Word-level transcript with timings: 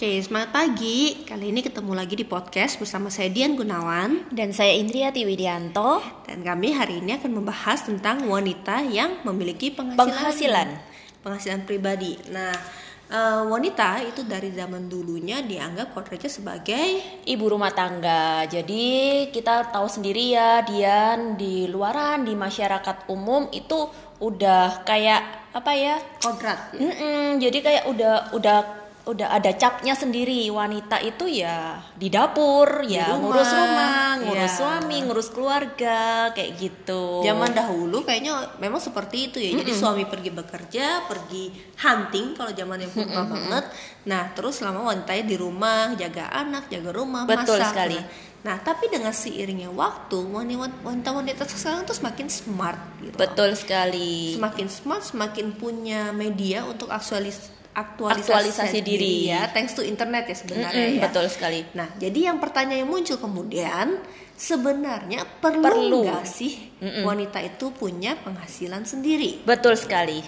Oke, 0.00 0.16
semangat 0.24 0.56
pagi. 0.56 1.28
Kali 1.28 1.52
ini 1.52 1.60
ketemu 1.60 1.92
lagi 1.92 2.16
di 2.16 2.24
podcast 2.24 2.80
bersama 2.80 3.12
saya 3.12 3.28
Dian 3.28 3.52
Gunawan 3.52 4.32
Dan 4.32 4.48
saya 4.48 4.72
Indriati 4.72 5.28
Widianto. 5.28 6.00
dan 6.24 6.40
kami 6.40 6.72
hari 6.72 7.04
ini 7.04 7.20
akan 7.20 7.28
membahas 7.36 7.84
tentang 7.84 8.24
wanita 8.24 8.80
yang 8.80 9.20
memiliki 9.28 9.68
penghasilan 9.68 10.00
Penghasilan. 10.00 10.68
penghasilan 11.20 11.60
pribadi. 11.68 12.16
Nah, 12.32 12.48
eh, 13.12 13.44
wanita 13.44 14.00
itu 14.08 14.24
dari 14.24 14.48
zaman 14.56 14.88
dulunya 14.88 15.44
dianggap 15.44 15.92
kodratnya 15.92 16.32
sebagai 16.32 17.20
Ibu 17.28 17.44
rumah 17.52 17.76
tangga. 17.76 18.48
Jadi 18.48 19.28
kita 19.28 19.68
tahu 19.68 19.84
sendiri 19.84 20.32
ya, 20.32 20.64
Dian 20.64 21.36
di 21.36 21.68
luaran 21.68 22.24
di 22.24 22.32
masyarakat 22.32 23.04
umum 23.12 23.52
itu 23.52 23.84
udah 24.16 24.80
kayak 24.80 25.52
apa 25.52 25.72
ya? 25.76 26.00
kodrat. 26.24 26.72
ya. 26.72 26.88
Mm-mm, 26.88 27.36
jadi 27.36 27.58
kayak 27.60 27.84
udah 27.92 28.32
udah 28.32 28.79
udah 29.00 29.32
ada 29.32 29.56
capnya 29.56 29.96
sendiri 29.96 30.44
wanita 30.52 31.00
itu 31.00 31.24
ya 31.24 31.80
di 31.96 32.12
dapur 32.12 32.84
ya 32.84 33.08
rumah, 33.16 33.20
ngurus 33.24 33.50
rumah 33.50 34.10
ngurus 34.20 34.52
ya. 34.52 34.58
suami 34.60 34.96
ngurus 35.08 35.28
keluarga 35.32 36.00
kayak 36.36 36.50
gitu 36.60 37.24
Zaman 37.24 37.50
dahulu 37.56 38.04
kayaknya 38.04 38.56
memang 38.60 38.80
seperti 38.80 39.32
itu 39.32 39.38
ya. 39.40 39.50
Jadi 39.60 39.72
suami 39.72 40.04
pergi 40.04 40.30
bekerja, 40.32 41.04
pergi 41.08 41.52
hunting 41.80 42.32
kalau 42.36 42.52
zaman 42.52 42.80
yang 42.80 42.92
purba 42.92 43.22
banget. 43.28 43.64
Nah, 44.08 44.32
terus 44.32 44.60
selama 44.60 44.88
wanitanya 44.88 45.24
di 45.24 45.36
rumah, 45.36 45.92
jaga 45.96 46.32
anak, 46.32 46.72
jaga 46.72 46.90
rumah, 46.92 47.28
Betul 47.28 47.60
masak. 47.60 47.72
sekali. 47.72 47.98
Nah, 48.00 48.28
Nah, 48.40 48.56
tapi 48.64 48.88
dengan 48.88 49.12
seiringnya 49.12 49.68
waktu, 49.68 50.16
wanita-wanita 50.24 51.44
sekarang 51.44 51.84
tuh 51.84 51.92
semakin 51.92 52.24
smart 52.32 52.80
gitu. 53.04 53.12
betul 53.20 53.52
sekali 53.52 54.32
Semakin 54.32 54.64
smart, 54.72 55.04
semakin 55.04 55.52
punya 55.60 56.08
media 56.08 56.64
untuk 56.64 56.88
aktualis 56.88 57.52
aktualisasi, 57.80 58.28
Aktualisasi 58.28 58.78
diri. 58.80 59.28
ya, 59.28 59.48
thanks 59.50 59.72
to 59.72 59.82
internet 59.82 60.28
ya 60.28 60.36
sebenarnya 60.36 60.84
Mm-mm, 60.86 60.98
ya. 60.98 61.02
betul 61.08 61.26
sekali 61.26 61.60
Nah, 61.72 61.88
jadi 61.96 62.32
yang 62.32 62.38
pertanyaan 62.38 62.84
yang 62.84 62.90
muncul 62.90 63.16
kemudian 63.16 64.00
sebenarnya 64.36 65.24
perlu, 65.40 65.64
Perlu. 65.64 66.00
nggak 66.08 66.24
sih 66.24 66.52
wanita 67.00 67.40
itu 67.40 67.72
punya 67.72 68.16
penghasilan 68.20 68.84
sendiri? 68.84 69.40
betul 69.42 69.76
sekali 69.76 70.20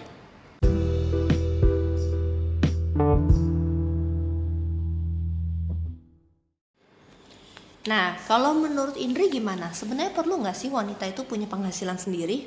Nah, 7.82 8.14
kalau 8.30 8.54
menurut 8.54 8.94
Indri 8.94 9.26
gimana? 9.26 9.74
Sebenarnya 9.74 10.14
perlu 10.14 10.38
nggak 10.38 10.54
sih 10.54 10.70
wanita 10.70 11.02
itu 11.10 11.26
punya 11.26 11.50
penghasilan 11.50 11.98
sendiri? 11.98 12.46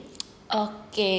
Oke, 0.55 1.17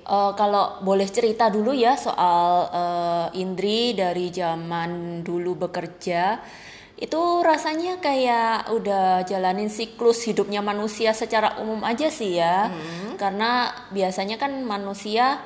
eh, 0.00 0.32
kalau 0.32 0.80
boleh 0.80 1.04
cerita 1.04 1.52
dulu 1.52 1.76
ya 1.76 1.92
soal 2.00 2.72
eh, 2.72 3.42
Indri 3.44 3.92
dari 3.92 4.32
zaman 4.32 5.20
dulu 5.20 5.68
bekerja, 5.68 6.40
itu 6.96 7.20
rasanya 7.44 8.00
kayak 8.00 8.72
udah 8.72 9.28
jalanin 9.28 9.68
siklus 9.68 10.24
hidupnya 10.24 10.64
manusia 10.64 11.12
secara 11.12 11.60
umum 11.60 11.84
aja 11.84 12.08
sih 12.08 12.40
ya, 12.40 12.72
karena 13.20 13.68
biasanya 13.92 14.40
kan 14.40 14.64
manusia 14.64 15.36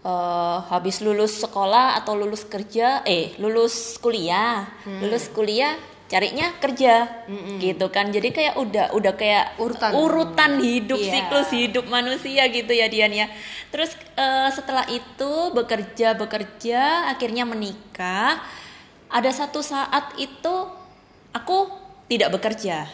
eh, 0.00 0.58
habis 0.72 1.04
lulus 1.04 1.44
sekolah 1.44 2.00
atau 2.00 2.16
lulus 2.16 2.48
kerja, 2.48 3.04
eh 3.04 3.36
lulus 3.36 4.00
kuliah, 4.00 4.64
lulus 5.04 5.28
kuliah 5.28 5.76
carinya 6.12 6.52
kerja, 6.54 7.24
gitu 7.56 7.88
kan, 7.88 8.12
jadi 8.12 8.28
kayak 8.28 8.54
udah 8.54 8.86
udah 8.92 9.12
kayak 9.12 9.56
Urutan. 9.56 9.96
urutan 9.96 10.50
hidup 10.60 11.00
Iya. 11.00 11.08
siklus 11.10 11.48
hidup 11.50 11.88
manusia 11.88 12.44
gitu 12.46 12.68
ya 12.68 12.84
Dian 12.86 13.08
ya. 13.08 13.32
Terus 13.68 13.96
eh, 14.12 14.48
setelah 14.50 14.84
itu 14.86 15.30
bekerja 15.50 16.12
bekerja 16.12 17.08
akhirnya 17.08 17.42
menikah. 17.42 18.44
Ada 19.08 19.32
satu 19.38 19.60
saat 19.60 20.12
itu 20.16 20.52
aku 21.32 21.56
tidak 22.06 22.28
bekerja 22.30 22.84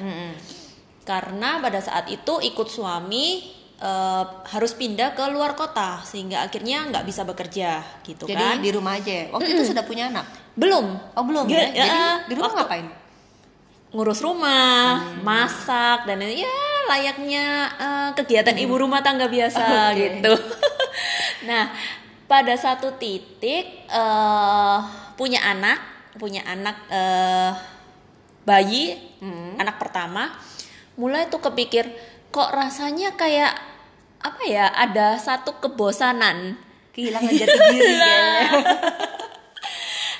karena 1.03 1.59
pada 1.59 1.81
saat 1.81 2.07
itu 2.07 2.39
ikut 2.39 2.69
suami 2.69 3.51
eh, 3.77 4.25
harus 4.49 4.75
pindah 4.75 5.11
ke 5.13 5.25
luar 5.29 5.55
kota 5.55 6.03
sehingga 6.03 6.43
akhirnya 6.43 6.87
nggak 6.87 7.03
bisa 7.03 7.23
bekerja 7.23 7.83
gitu 8.03 8.27
Jadi 8.27 8.39
kan. 8.39 8.57
di 8.59 8.71
rumah 8.71 8.95
aja. 8.95 9.27
Waktu 9.29 9.51
itu 9.53 9.63
sudah 9.67 9.83
punya 9.83 10.07
anak? 10.07 10.27
Belum. 10.55 10.99
Oh 11.15 11.23
belum 11.23 11.47
Nggak, 11.47 11.67
ya? 11.71 11.71
Jadi 11.73 11.89
ya, 11.89 12.07
di 12.21 12.33
rumah 12.35 12.51
waktu- 12.51 12.59
ngapain? 12.63 12.87
Ngurus 13.89 14.21
rumah, 14.21 15.01
masak 15.25 16.05
dan 16.05 16.21
ya 16.25 16.59
layaknya 16.89 17.47
eh, 17.77 18.11
kegiatan 18.17 18.57
ibu 18.57 18.77
rumah 18.77 19.01
tangga 19.01 19.29
biasa 19.29 19.65
Oke. 19.93 19.97
gitu. 19.97 20.35
nah, 21.49 21.73
pada 22.29 22.55
satu 22.57 22.97
titik 23.01 23.89
eh 23.89 24.79
punya 25.17 25.41
anak, 25.43 25.79
punya 26.17 26.45
anak 26.45 26.77
eh 26.93 27.53
bayi, 28.49 28.97
anak 29.61 29.77
pertama, 29.77 30.33
mulai 30.97 31.29
tuh 31.29 31.45
kepikir 31.45 31.85
kok 32.33 32.49
rasanya 32.49 33.13
kayak 33.13 33.53
apa 34.25 34.43
ya, 34.49 34.73
ada 34.73 35.21
satu 35.21 35.61
kebosanan 35.61 36.57
Kehilangan 36.99 37.31
jati 37.31 37.59
diri 37.71 37.95
kayaknya. 38.03 38.59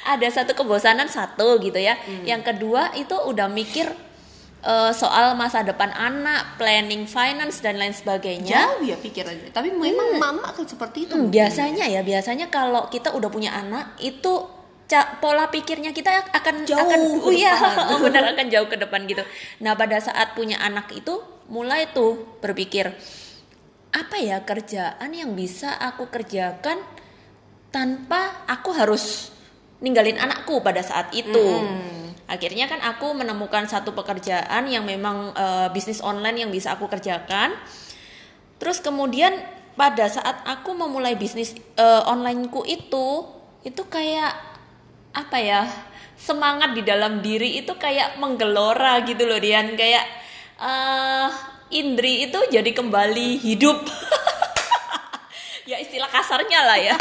Ada 0.09 0.29
satu 0.33 0.57
kebosanan 0.57 1.07
satu 1.13 1.61
gitu 1.61 1.77
ya. 1.77 2.01
Yang 2.25 2.55
kedua 2.55 2.97
itu 2.97 3.13
udah 3.13 3.53
mikir 3.53 3.93
eh, 4.65 4.93
soal 4.97 5.37
masa 5.37 5.61
depan 5.61 5.93
anak, 5.93 6.57
planning 6.57 7.05
finance 7.05 7.61
dan 7.61 7.77
lain 7.77 7.93
sebagainya. 7.93 8.57
Jauh 8.57 8.83
ya 8.89 8.97
pikirannya. 8.97 9.53
Tapi 9.53 9.69
memang 9.77 10.17
mama 10.17 10.49
kan 10.57 10.65
seperti 10.65 11.05
itu. 11.05 11.15
Hmm, 11.15 11.29
biasanya 11.29 11.85
ya, 11.85 12.01
biasanya 12.01 12.49
kalau 12.49 12.89
kita 12.89 13.13
udah 13.13 13.29
punya 13.29 13.53
anak 13.53 14.01
itu 14.01 14.57
pola 15.21 15.53
pikirnya 15.53 15.93
kita 15.93 16.33
akan 16.33 16.65
Jauh 16.65 16.81
akan 16.81 17.01
ke 17.21 17.29
oh 17.29 17.33
iya, 17.37 17.53
depan. 17.53 18.01
benar 18.09 18.25
akan 18.33 18.47
jauh 18.49 18.69
ke 18.73 18.77
depan 18.81 19.05
gitu. 19.05 19.21
Nah, 19.61 19.77
pada 19.77 20.01
saat 20.01 20.33
punya 20.33 20.57
anak 20.65 20.89
itu 20.97 21.21
mulai 21.53 21.93
tuh 21.93 22.41
berpikir 22.41 22.93
apa 23.89 24.21
ya 24.21 24.45
kerjaan 24.45 25.11
yang 25.17 25.33
bisa 25.33 25.73
aku 25.81 26.13
kerjakan 26.13 26.77
tanpa 27.73 28.45
aku 28.45 28.77
harus 28.77 29.33
ninggalin 29.79 30.19
anakku 30.19 30.61
pada 30.63 30.83
saat 30.83 31.11
itu. 31.15 31.63
Akhirnya 32.29 32.69
kan 32.69 32.85
aku 32.85 33.17
menemukan 33.17 33.65
satu 33.65 33.97
pekerjaan 33.97 34.69
yang 34.69 34.85
memang 34.85 35.33
eh, 35.33 35.69
bisnis 35.73 36.05
online 36.05 36.45
yang 36.45 36.51
bisa 36.53 36.77
aku 36.77 36.85
kerjakan. 36.91 37.57
Terus 38.61 38.85
kemudian 38.85 39.33
pada 39.79 40.11
saat 40.11 40.45
aku 40.45 40.77
memulai 40.77 41.17
bisnis 41.17 41.57
eh, 41.57 42.03
onlineku 42.05 42.69
itu, 42.69 43.25
itu 43.65 43.83
kayak 43.89 44.35
apa 45.17 45.39
ya? 45.41 45.63
Semangat 46.19 46.75
di 46.75 46.83
dalam 46.83 47.23
diri 47.23 47.63
itu 47.63 47.79
kayak 47.79 48.19
menggelora 48.19 49.07
gitu 49.07 49.23
loh 49.23 49.39
Dian, 49.39 49.79
kayak 49.79 50.05
eh 50.59 51.31
Indri 51.69 52.25
itu 52.25 52.41
jadi 52.49 52.73
kembali 52.73 53.45
hidup. 53.45 53.85
ya 55.71 55.77
istilah 55.77 56.09
kasarnya 56.09 56.61
lah 56.65 56.79
ya. 56.81 56.97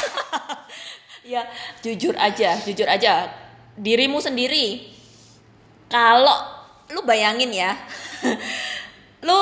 Ya 1.27 1.43
jujur 1.83 2.15
aja, 2.15 2.55
jujur 2.63 2.87
aja 2.87 3.27
dirimu 3.75 4.23
sendiri. 4.23 4.95
Kalau 5.91 6.39
lu 6.95 7.03
bayangin 7.03 7.51
ya, 7.51 7.75
lu 9.27 9.39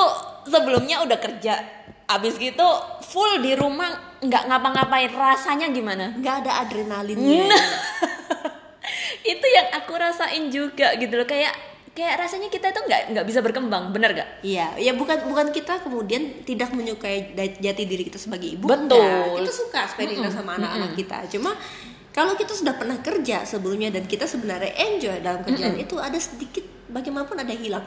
sebelumnya 0.49 1.05
udah 1.05 1.17
kerja, 1.21 1.61
abis 2.09 2.37
gitu 2.41 2.65
full 3.05 3.41
di 3.41 3.53
rumah 3.53 4.17
nggak 4.21 4.43
ngapa-ngapain, 4.49 5.13
rasanya 5.13 5.69
gimana? 5.69 6.13
Nggak 6.17 6.35
ada 6.45 6.51
adrenalinnya. 6.65 7.49
Nah. 7.53 7.65
Itu 9.33 9.45
yang 9.49 9.73
aku 9.73 9.97
rasain 9.97 10.53
juga 10.53 10.93
gitu 10.97 11.17
loh, 11.17 11.25
kayak 11.25 11.53
kayak 11.95 12.27
rasanya 12.27 12.51
kita 12.51 12.75
tuh 12.75 12.83
nggak 12.83 13.15
nggak 13.15 13.25
bisa 13.25 13.39
berkembang, 13.39 13.95
bener 13.95 14.11
gak? 14.11 14.43
Iya, 14.43 14.75
ya 14.75 14.91
bukan 14.99 15.31
bukan 15.31 15.55
kita 15.55 15.79
kemudian 15.79 16.43
tidak 16.43 16.75
menyukai 16.75 17.31
jati 17.35 17.83
diri 17.87 18.03
kita 18.03 18.19
sebagai 18.19 18.51
ibu. 18.51 18.67
Betul. 18.67 18.99
enggak. 18.99 19.39
Kita 19.39 19.51
suka 19.55 19.81
spending 19.87 20.19
time 20.19 20.35
sama 20.35 20.59
anak-anak 20.59 20.91
kita. 20.99 21.17
Cuma 21.31 21.55
kalau 22.11 22.35
kita 22.35 22.51
sudah 22.51 22.75
pernah 22.75 22.99
kerja 22.99 23.47
sebelumnya 23.47 23.95
dan 23.95 24.03
kita 24.03 24.27
sebenarnya 24.27 24.75
enjoy 24.75 25.23
dalam 25.23 25.41
kerjaan 25.47 25.79
itu 25.79 25.95
ada 25.95 26.19
sedikit 26.19 26.67
bagaimanapun 26.91 27.39
ada 27.39 27.55
hilang. 27.55 27.83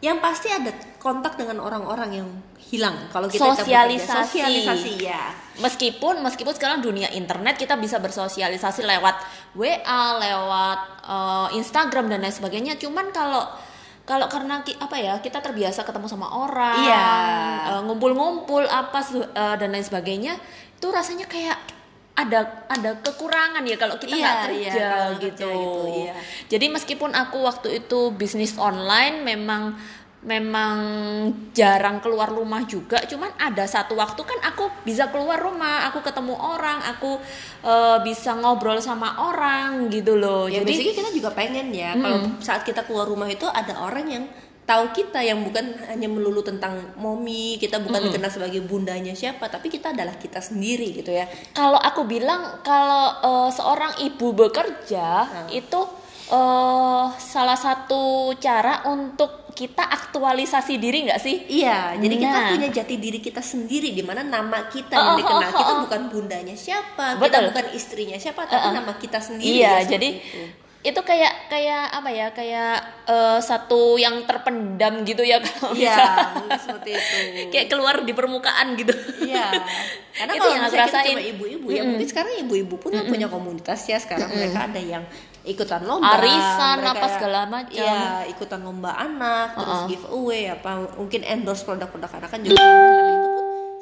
Yang 0.00 0.18
pasti 0.18 0.48
ada 0.48 0.72
kontak 0.96 1.36
dengan 1.36 1.60
orang-orang 1.60 2.10
yang 2.14 2.28
hilang 2.58 2.96
kalau 3.08 3.26
kita. 3.26 3.52
Sosialisasi. 3.52 4.40
Sosialisasi 4.40 4.92
ya. 4.98 5.28
Meskipun 5.58 6.20
meskipun 6.20 6.52
sekarang 6.52 6.80
dunia 6.80 7.08
internet 7.10 7.56
kita 7.56 7.76
bisa 7.76 7.98
bersosialisasi 7.98 8.80
lewat 8.82 9.16
WA, 9.52 10.02
lewat 10.16 10.78
eh, 11.04 11.48
Instagram 11.54 12.08
dan 12.08 12.20
lain 12.20 12.32
sebagainya. 12.32 12.76
Cuman 12.76 13.10
kalau 13.10 13.44
kalau 14.02 14.26
karena 14.26 14.58
ki- 14.60 14.74
apa 14.74 14.96
ya 14.96 15.20
kita 15.20 15.38
terbiasa 15.38 15.84
ketemu 15.84 16.06
sama 16.06 16.26
orang, 16.32 16.80
Iya. 16.80 17.08
eh, 17.70 17.80
ngumpul-ngumpul 17.84 18.64
apa 18.64 18.98
se- 19.00 19.20
eh, 19.26 19.56
dan 19.56 19.68
lain 19.68 19.84
sebagainya, 19.84 20.34
itu 20.74 20.88
rasanya 20.88 21.26
kayak 21.26 21.60
ada 22.26 22.40
ada 22.68 22.90
kekurangan 23.00 23.62
ya 23.64 23.76
kalau 23.80 23.96
kita 23.96 24.14
Iya, 24.14 24.20
nggak 24.20 24.36
iya, 24.36 24.44
kerja 24.44 24.84
kalau 24.88 25.12
gitu. 25.16 25.48
kerja 25.48 25.48
gitu, 25.56 25.82
iya. 25.96 26.12
Jadi 26.50 26.66
meskipun 26.68 27.10
aku 27.16 27.38
waktu 27.44 27.68
itu 27.84 28.12
bisnis 28.12 28.54
online 28.60 29.24
memang 29.24 29.74
memang 30.20 30.76
jarang 31.56 31.96
keluar 32.04 32.28
rumah 32.28 32.68
juga 32.68 33.00
cuman 33.08 33.32
ada 33.40 33.64
satu 33.64 33.96
waktu 33.96 34.20
kan 34.20 34.36
aku 34.52 34.68
bisa 34.84 35.08
keluar 35.08 35.40
rumah 35.40 35.88
aku 35.88 36.04
ketemu 36.04 36.36
orang 36.36 36.76
aku 36.92 37.16
uh, 37.64 38.04
bisa 38.04 38.36
ngobrol 38.36 38.76
sama 38.84 39.16
orang 39.16 39.88
gitu 39.88 40.20
loh 40.20 40.44
ya, 40.44 40.60
jadi 40.60 40.92
kita 40.92 41.10
juga 41.16 41.32
pengen 41.32 41.72
ya 41.72 41.96
kalau 41.96 42.36
saat 42.44 42.68
kita 42.68 42.84
keluar 42.84 43.08
rumah 43.08 43.32
itu 43.32 43.48
ada 43.48 43.80
orang 43.80 44.04
yang 44.12 44.24
tahu 44.66 44.94
kita 44.94 45.18
yang 45.18 45.42
bukan 45.42 45.74
hanya 45.90 46.06
melulu 46.06 46.46
tentang 46.46 46.94
momi 46.94 47.58
kita 47.58 47.82
bukan 47.82 48.06
dikenal 48.06 48.30
sebagai 48.30 48.62
bundanya 48.62 49.18
siapa 49.18 49.50
tapi 49.50 49.66
kita 49.66 49.90
adalah 49.90 50.14
kita 50.14 50.38
sendiri 50.38 50.94
gitu 50.94 51.10
ya 51.10 51.26
kalau 51.52 51.78
aku 51.78 52.06
bilang 52.06 52.62
kalau 52.62 53.04
uh, 53.20 53.50
seorang 53.50 53.98
ibu 53.98 54.30
bekerja 54.30 55.26
itu 55.50 55.80
uh, 56.30 57.10
salah 57.18 57.58
satu 57.58 58.34
cara 58.38 58.86
untuk 58.86 59.40
kita 59.50 59.84
aktualisasi 59.84 60.80
diri 60.80 61.04
nggak 61.04 61.20
sih 61.20 61.36
Iya, 61.50 61.98
jadi 62.00 62.14
kita 62.16 62.38
Nah. 62.40 62.48
punya 62.54 62.68
jati 62.72 62.96
diri 62.96 63.20
kita 63.20 63.44
sendiri 63.44 63.92
di 63.92 64.00
mana 64.00 64.24
nama 64.24 64.64
kita 64.72 64.94
Oh, 64.96 65.02
yang 65.02 65.12
oh, 65.12 65.18
dikenal 65.20 65.50
oh, 65.50 65.58
kita 65.58 65.72
oh. 65.74 65.80
bukan 65.84 66.02
bundanya 66.08 66.56
siapa, 66.56 67.18
Betul. 67.18 67.28
kita 67.28 67.38
bukan 67.52 67.64
istrinya 67.76 68.16
siapa, 68.16 68.48
tapi 68.48 68.72
nama 68.72 68.92
kita 68.96 69.18
sendiri. 69.20 69.60
Iya, 69.60 69.84
ya, 69.84 69.98
jadi 69.98 70.08
itu. 70.16 70.40
Itu 70.80 70.96
kayak 70.96 71.46
kayak 71.46 71.92
apa 71.92 72.08
ya? 72.08 72.26
Kayak 72.30 72.72
eh, 73.04 73.38
satu 73.38 73.94
yang 73.94 74.24
terpendam 74.24 75.04
gitu 75.04 75.20
ya 75.20 75.36
kalau 75.44 75.72
Iya, 75.72 75.92
bisa. 75.92 76.04
mungkin 76.34 76.58
seperti 76.58 76.90
itu. 76.90 77.16
kayak 77.50 77.66
keluar 77.68 78.00
di 78.00 78.12
permukaan 78.12 78.72
gitu. 78.74 78.96
Iya, 79.20 79.52
karena 80.16 80.32
Itu 80.32 80.40
kalau 80.40 80.54
yang 80.54 80.64
misalnya 80.64 80.88
rasain. 80.88 81.06
cuma 81.12 81.22
ibu-ibu 81.22 81.66
ya 81.68 81.82
mungkin 81.82 82.06
sekarang 82.06 82.32
ibu-ibu 82.40 82.74
pun 82.76 82.90
yang 82.90 83.06
punya 83.06 83.26
komunitas 83.26 83.80
ya 83.84 83.96
sekarang 83.96 84.28
mereka 84.30 84.66
ada 84.66 84.80
yang 84.80 85.04
ikutan 85.40 85.80
lomba, 85.82 86.16
Arisan, 86.16 86.78
apa 86.82 87.06
segala 87.10 87.44
macam. 87.44 87.72
Iya, 87.72 88.28
ikutan 88.28 88.60
lomba 88.60 88.92
anak, 88.92 89.56
terus 89.56 89.80
giveaway 89.88 90.48
apa 90.48 90.84
mungkin 90.94 91.24
endorse 91.24 91.64
produk-produk 91.64 92.12
anak 92.14 92.28
kan 92.28 92.40
juga. 92.40 92.60
Itu 92.60 93.29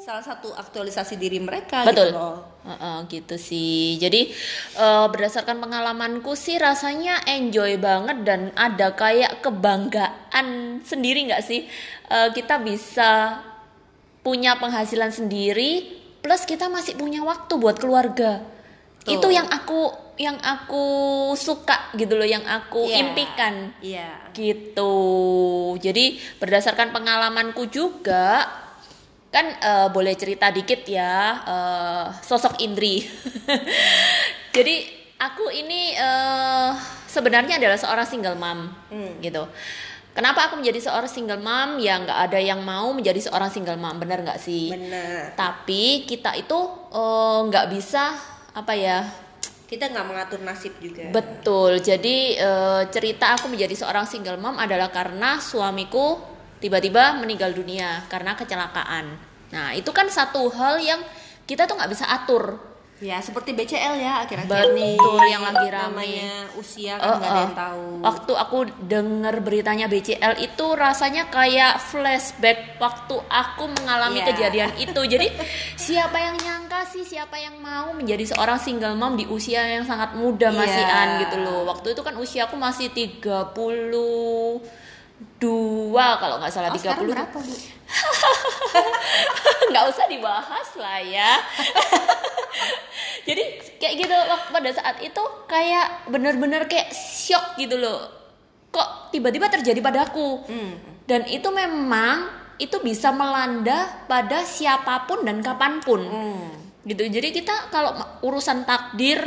salah 0.09 0.25
satu 0.25 0.49
aktualisasi 0.57 1.21
diri 1.21 1.37
mereka 1.37 1.85
Betul. 1.85 2.09
gitu 2.09 2.17
loh. 2.17 2.41
Heeh, 2.65 2.97
gitu 3.13 3.37
sih. 3.37 4.01
Jadi 4.01 4.33
eh, 4.73 5.05
berdasarkan 5.05 5.61
pengalamanku 5.61 6.33
sih 6.33 6.57
rasanya 6.57 7.21
enjoy 7.29 7.77
banget 7.77 8.25
dan 8.25 8.49
ada 8.57 8.97
kayak 8.97 9.45
kebanggaan 9.45 10.81
sendiri 10.81 11.29
nggak 11.29 11.45
sih 11.45 11.69
Eh, 12.09 12.29
kita 12.33 12.57
bisa 12.57 13.37
punya 14.25 14.57
penghasilan 14.57 15.13
sendiri 15.13 15.85
plus 16.25 16.41
kita 16.41 16.65
masih 16.65 16.97
punya 16.97 17.21
waktu 17.21 17.53
buat 17.61 17.77
keluarga. 17.77 18.41
Betul. 19.05 19.13
Itu 19.13 19.27
yang 19.29 19.45
aku 19.45 19.93
yang 20.17 20.41
aku 20.41 20.83
suka 21.37 21.93
gitu 21.93 22.17
loh, 22.17 22.25
yang 22.25 22.41
aku 22.43 22.89
Iya. 22.89 22.97
impikan 23.05 23.53
Iya. 23.77 24.09
gitu. 24.33 24.97
Jadi 25.77 26.17
berdasarkan 26.41 26.89
pengalamanku 26.91 27.69
juga 27.69 28.43
kan 29.29 29.45
eh, 29.61 29.87
boleh 29.93 30.17
cerita 30.17 30.49
dikit 30.49 30.85
ya 30.89 31.41
eh, 31.45 32.05
sosok 32.25 32.61
Indri. 32.65 33.05
Jadi 34.55 34.75
aku 35.21 35.53
ini 35.53 35.93
eh, 35.93 36.71
sebenarnya 37.05 37.61
adalah 37.61 37.77
seorang 37.77 38.07
single 38.09 38.37
mom 38.37 38.69
gitu. 39.21 39.45
Kenapa 40.09 40.49
aku 40.49 40.59
menjadi 40.59 40.89
seorang 40.89 41.07
single 41.07 41.39
mom? 41.39 41.77
Ya 41.77 42.01
nggak 42.01 42.19
ada 42.27 42.39
yang 42.41 42.59
mau 42.65 42.91
menjadi 42.91 43.29
seorang 43.29 43.53
single 43.53 43.77
mom, 43.77 44.01
benar 44.01 44.19
nggak 44.25 44.41
sih? 44.41 44.73
Benar. 44.73 45.37
Tapi 45.37 46.03
kita 46.03 46.33
itu 46.35 46.59
eh, 46.91 47.39
nggak 47.47 47.65
bisa 47.71 48.17
apa 48.51 48.73
ya? 48.73 49.05
Kita 49.69 49.85
nggak 49.85 50.05
mengatur 50.09 50.41
nasib 50.41 50.73
juga. 50.81 51.13
Betul. 51.13 51.79
Jadi 51.79 52.35
eh, 52.35 52.83
cerita 52.89 53.37
aku 53.37 53.53
menjadi 53.53 53.77
seorang 53.77 54.09
single 54.09 54.41
mom 54.41 54.57
adalah 54.57 54.89
karena 54.89 55.37
suamiku 55.37 56.17
tiba-tiba 56.59 57.15
meninggal 57.17 57.51
dunia 57.51 58.03
karena 58.07 58.35
kecelakaan. 58.35 59.05
Nah 59.49 59.73
itu 59.73 59.89
kan 59.89 60.07
satu 60.07 60.47
hal 60.51 60.77
yang 60.79 61.01
kita 61.43 61.65
tuh 61.65 61.75
nggak 61.75 61.91
bisa 61.91 62.05
atur. 62.05 62.59
Ya 62.99 63.15
seperti 63.23 63.55
BCL 63.55 63.95
ya 63.95 64.27
akhir-akhir 64.27 64.75
nih. 64.75 64.99
Betul, 64.99 65.23
yang 65.31 65.39
lagi. 65.39 65.71
Namanya 65.71 66.51
usia 66.59 66.99
kan 66.99 67.15
nggak 67.15 67.31
ada 67.31 67.39
eh. 67.39 67.43
yang 67.47 67.55
tahu. 67.55 67.83
Waktu 68.03 68.31
aku 68.35 68.57
dengar 68.91 69.35
beritanya 69.39 69.87
BCL 69.87 70.35
itu 70.43 70.65
rasanya 70.75 71.31
kayak 71.31 71.79
flashback 71.79 72.75
waktu 72.75 73.15
aku 73.31 73.71
mengalami 73.71 74.19
Iya. 74.19 74.27
kejadian 74.35 74.71
itu. 74.85 75.01
Jadi 75.15 75.31
siapa 75.79 76.19
yang 76.19 76.35
nyangka 76.43 76.83
sih 76.91 77.07
siapa 77.07 77.39
yang 77.39 77.55
mau 77.63 77.95
menjadi 77.95 78.35
seorang 78.35 78.59
single 78.59 78.99
mom 78.99 79.15
di 79.15 79.23
usia 79.31 79.63
yang 79.63 79.87
sangat 79.87 80.19
muda 80.19 80.51
masih 80.51 80.83
Iya. 80.83 80.99
an 80.99 81.09
gitu 81.23 81.39
loh. 81.39 81.71
Waktu 81.71 81.95
itu 81.95 82.03
kan 82.03 82.19
usia 82.19 82.51
aku 82.51 82.59
masih 82.59 82.91
32 85.39 85.91
kalau 85.95 86.35
nggak 86.39 86.51
salah 86.51 86.71
Oh, 86.71 86.79
sekarang 86.79 87.07
30 87.07 87.15
berapa 87.15 87.37
bu? 87.43 87.53
nggak 89.69 89.85
usah 89.91 90.05
dibahas 90.07 90.69
lah 90.79 90.99
ya. 91.03 91.31
Jadi 93.27 93.43
kayak 93.77 93.95
gitu 93.99 94.15
pada 94.51 94.69
saat 94.73 94.97
itu 95.03 95.23
kayak 95.45 96.07
bener-bener 96.07 96.65
kayak 96.71 96.91
shock 96.95 97.59
gitu 97.59 97.75
loh. 97.75 98.07
Kok 98.71 99.11
tiba-tiba 99.11 99.51
terjadi 99.51 99.79
padaku 99.83 100.45
dan 101.03 101.27
itu 101.27 101.49
memang 101.51 102.31
itu 102.59 102.79
bisa 102.83 103.11
melanda 103.11 104.03
pada 104.07 104.43
siapa 104.43 105.07
pun 105.07 105.23
dan 105.27 105.43
kapan 105.43 105.83
pun. 105.83 105.99
Gitu. 106.87 107.03
Jadi 107.11 107.35
kita 107.35 107.69
kalau 107.71 107.95
urusan 108.23 108.63
takdir 108.63 109.19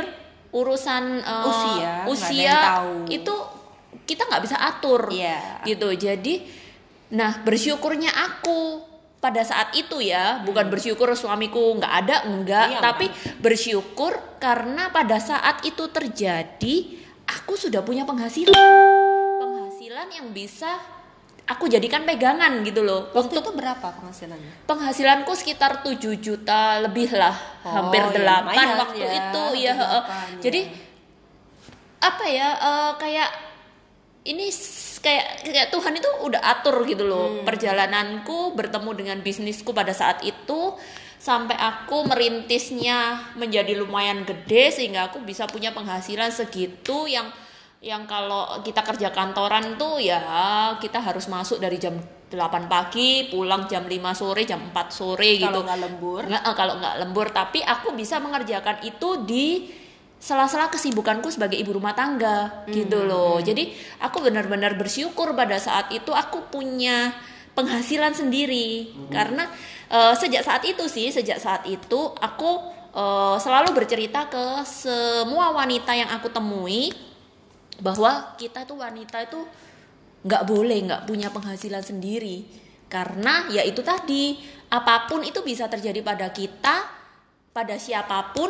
urusan 0.53 1.03
eh, 1.25 1.49
Usia, 1.49 1.93
usia 2.05 2.57
itu 3.09 3.35
kita 4.03 4.25
nggak 4.25 4.43
bisa 4.43 4.57
atur 4.57 5.07
Iya. 5.07 5.63
gitu 5.63 5.91
jadi 5.91 6.43
nah 7.09 7.39
bersyukurnya 7.39 8.09
aku 8.09 8.81
pada 9.17 9.39
saat 9.41 9.71
itu 9.71 9.99
ya 9.99 10.41
bukan 10.41 10.67
bersyukur 10.67 11.07
suamiku 11.13 11.71
nggak 11.73 11.93
ada 11.97 12.15
enggak 12.25 12.67
Iya, 12.69 12.79
tapi 12.81 13.05
bersyukur 13.37 14.11
karena 14.37 14.89
pada 14.89 15.15
saat 15.17 15.61
itu 15.61 15.87
terjadi 15.87 16.75
aku 17.25 17.53
sudah 17.53 17.79
punya 17.79 18.03
penghasilan 18.03 18.51
penghasilan 19.39 20.07
yang 20.11 20.27
bisa 20.29 20.75
aku 21.45 21.67
jadikan 21.67 22.03
pegangan 22.03 22.59
gitu 22.61 22.81
loh 22.81 23.11
Waktu 23.11 23.37
itu 23.37 23.51
berapa 23.51 23.87
penghasilannya? 23.93 24.63
penghasilanku 24.63 25.31
sekitar 25.33 25.79
7 25.81 25.95
juta 26.17 26.61
lebih 26.81 27.11
lah 27.11 27.35
Oh, 27.61 27.71
hampir 27.79 28.03
ya, 28.11 28.11
8 28.11 28.43
lumayan 28.43 28.69
waktu 28.77 28.99
ya, 28.99 29.11
itu 29.13 29.43
ya 29.57 29.71
heeh. 29.71 30.01
delapan, 30.03 30.27
ya. 30.29 30.39
jadi 30.41 30.61
apa 32.01 32.25
ya 32.25 32.47
eh, 32.53 32.91
kayak 32.97 33.29
ini 34.23 34.47
kayak 35.03 35.43
kayak 35.43 35.69
Tuhan 35.69 35.93
itu 35.99 36.09
udah 36.23 36.41
atur 36.41 36.87
gitu 36.87 37.03
loh 37.03 37.27
Hmm. 37.27 37.43
perjalananku 37.43 38.55
bertemu 38.55 38.91
dengan 38.95 39.17
bisnisku 39.19 39.75
pada 39.75 39.91
saat 39.91 40.23
itu 40.23 40.75
sampai 41.19 41.55
aku 41.55 42.03
merintisnya 42.03 43.31
menjadi 43.35 43.79
lumayan 43.79 44.23
gede 44.23 44.71
sehingga 44.71 45.11
aku 45.11 45.23
bisa 45.23 45.47
punya 45.47 45.71
penghasilan 45.71 46.31
segitu 46.31 47.07
yang 47.07 47.31
yang 47.83 48.07
kalau 48.07 48.63
kita 48.63 48.79
kerja 48.79 49.11
kantoran 49.11 49.75
tuh 49.75 49.99
ya 49.99 50.23
kita 50.79 51.03
harus 51.03 51.27
masuk 51.27 51.59
dari 51.59 51.75
jam 51.75 51.99
8 52.31 52.71
pagi 52.71 53.27
pulang 53.27 53.67
jam 53.67 53.83
5 53.83 53.91
sore 54.15 54.47
jam 54.47 54.71
4 54.71 54.87
sore 54.89 55.35
gitu 55.35 55.51
Kalau 55.51 55.67
nggak 55.67 55.79
lembur. 55.83 56.21
Nggak, 56.23 56.43
eh, 56.47 56.55
kalau 56.55 56.73
nggak 56.79 56.95
lembur 57.03 57.27
tapi 57.29 57.59
aku 57.59 57.91
bisa 57.91 58.23
mengerjakan 58.23 58.87
itu 58.87 59.09
di 59.27 59.47
sela-sela 60.23 60.71
kesibukanku 60.71 61.27
sebagai 61.27 61.59
ibu 61.59 61.75
rumah 61.75 61.91
tangga 61.91 62.63
gitu 62.71 63.03
loh. 63.03 63.43
jadi 63.43 63.75
aku 63.99 64.23
benar-benar 64.23 64.79
bersyukur 64.79 65.35
pada 65.35 65.59
saat 65.59 65.91
itu 65.91 66.15
aku 66.15 66.47
punya 66.47 67.11
penghasilan 67.53 68.15
sendiri. 68.15 68.95
Karena 69.11 69.43
eh, 69.91 70.13
sejak 70.15 70.47
saat 70.47 70.63
itu 70.63 70.87
sih 70.87 71.11
sejak 71.11 71.43
saat 71.43 71.67
itu 71.69 71.99
aku 72.17 72.51
eh, 72.95 73.35
selalu 73.43 73.75
bercerita 73.75 74.31
ke 74.31 74.63
semua 74.63 75.51
wanita 75.51 75.91
yang 75.91 76.07
aku 76.15 76.31
temui 76.31 76.95
bahwa 77.83 78.37
kita 78.39 78.63
tuh 78.63 78.79
wanita 78.79 79.27
itu 79.27 79.43
nggak 80.23 80.43
boleh 80.47 80.77
nggak 80.87 81.03
punya 81.03 81.29
penghasilan 81.35 81.83
sendiri. 81.83 82.47
Karena 82.87 83.49
ya 83.49 83.65
itu 83.65 83.81
tadi 83.81 84.37
apa 84.71 85.09
pun 85.09 85.25
itu 85.25 85.41
bisa 85.43 85.67
terjadi 85.67 85.99
pada 85.99 86.29
kita 86.31 86.85
pada 87.53 87.77
siapa 87.77 88.33
pun 88.33 88.49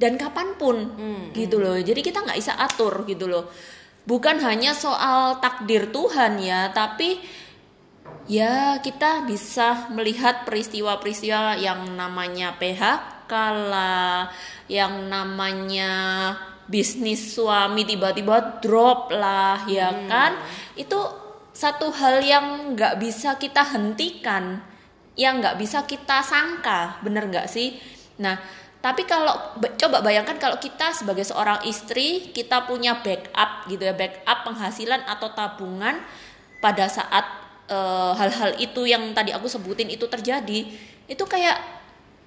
dan 0.00 0.18
kapan 0.18 0.58
pun 0.58 0.76
gitu 1.34 1.62
loh. 1.62 1.78
Jadi 1.78 2.00
kita 2.02 2.22
nggak 2.24 2.38
bisa 2.38 2.54
atur 2.58 3.06
gitu 3.06 3.30
loh. 3.30 3.50
Bukan 4.04 4.36
hanya 4.44 4.76
soal 4.76 5.40
takdir 5.40 5.88
Tuhan 5.88 6.36
ya 6.36 6.68
tapi 6.76 7.24
ya 8.28 8.80
kita 8.80 9.24
bisa 9.24 9.88
melihat 9.92 10.44
peristiwa-peristiwa 10.48 11.60
yang 11.60 11.96
namanya 11.96 12.56
PHK 12.56 13.32
lah, 13.68 14.28
yang 14.68 15.08
namanya 15.08 15.92
bisnis 16.64 17.36
suami 17.36 17.84
tiba-tiba 17.84 18.60
drop 18.64 19.12
lah, 19.12 19.68
ya 19.68 19.92
kan? 20.08 20.40
Itu 20.76 20.96
satu 21.52 21.92
hal 21.92 22.24
yang 22.24 22.72
nggak 22.72 22.96
bisa 23.00 23.36
kita 23.36 23.60
hentikan, 23.76 24.64
yang 25.16 25.44
nggak 25.44 25.60
bisa 25.60 25.84
kita 25.84 26.24
sangka, 26.24 27.00
bener 27.04 27.28
nggak 27.28 27.48
sih? 27.48 27.76
Nah, 28.20 28.40
tapi 28.84 29.08
kalau 29.08 29.32
ba- 29.56 29.72
coba 29.80 30.04
bayangkan 30.04 30.36
kalau 30.36 30.60
kita 30.60 30.92
sebagai 30.92 31.24
seorang 31.24 31.64
istri 31.64 32.28
kita 32.36 32.68
punya 32.68 33.00
backup 33.00 33.64
gitu 33.72 33.80
ya, 33.80 33.96
backup 33.96 34.44
penghasilan 34.44 35.00
atau 35.08 35.32
tabungan 35.32 36.04
pada 36.60 36.84
saat 36.92 37.24
eh, 37.72 38.12
hal-hal 38.12 38.60
itu 38.60 38.84
yang 38.84 39.16
tadi 39.16 39.32
aku 39.32 39.48
sebutin 39.48 39.88
itu 39.88 40.04
terjadi 40.04 40.68
itu 41.08 41.24
kayak 41.24 41.56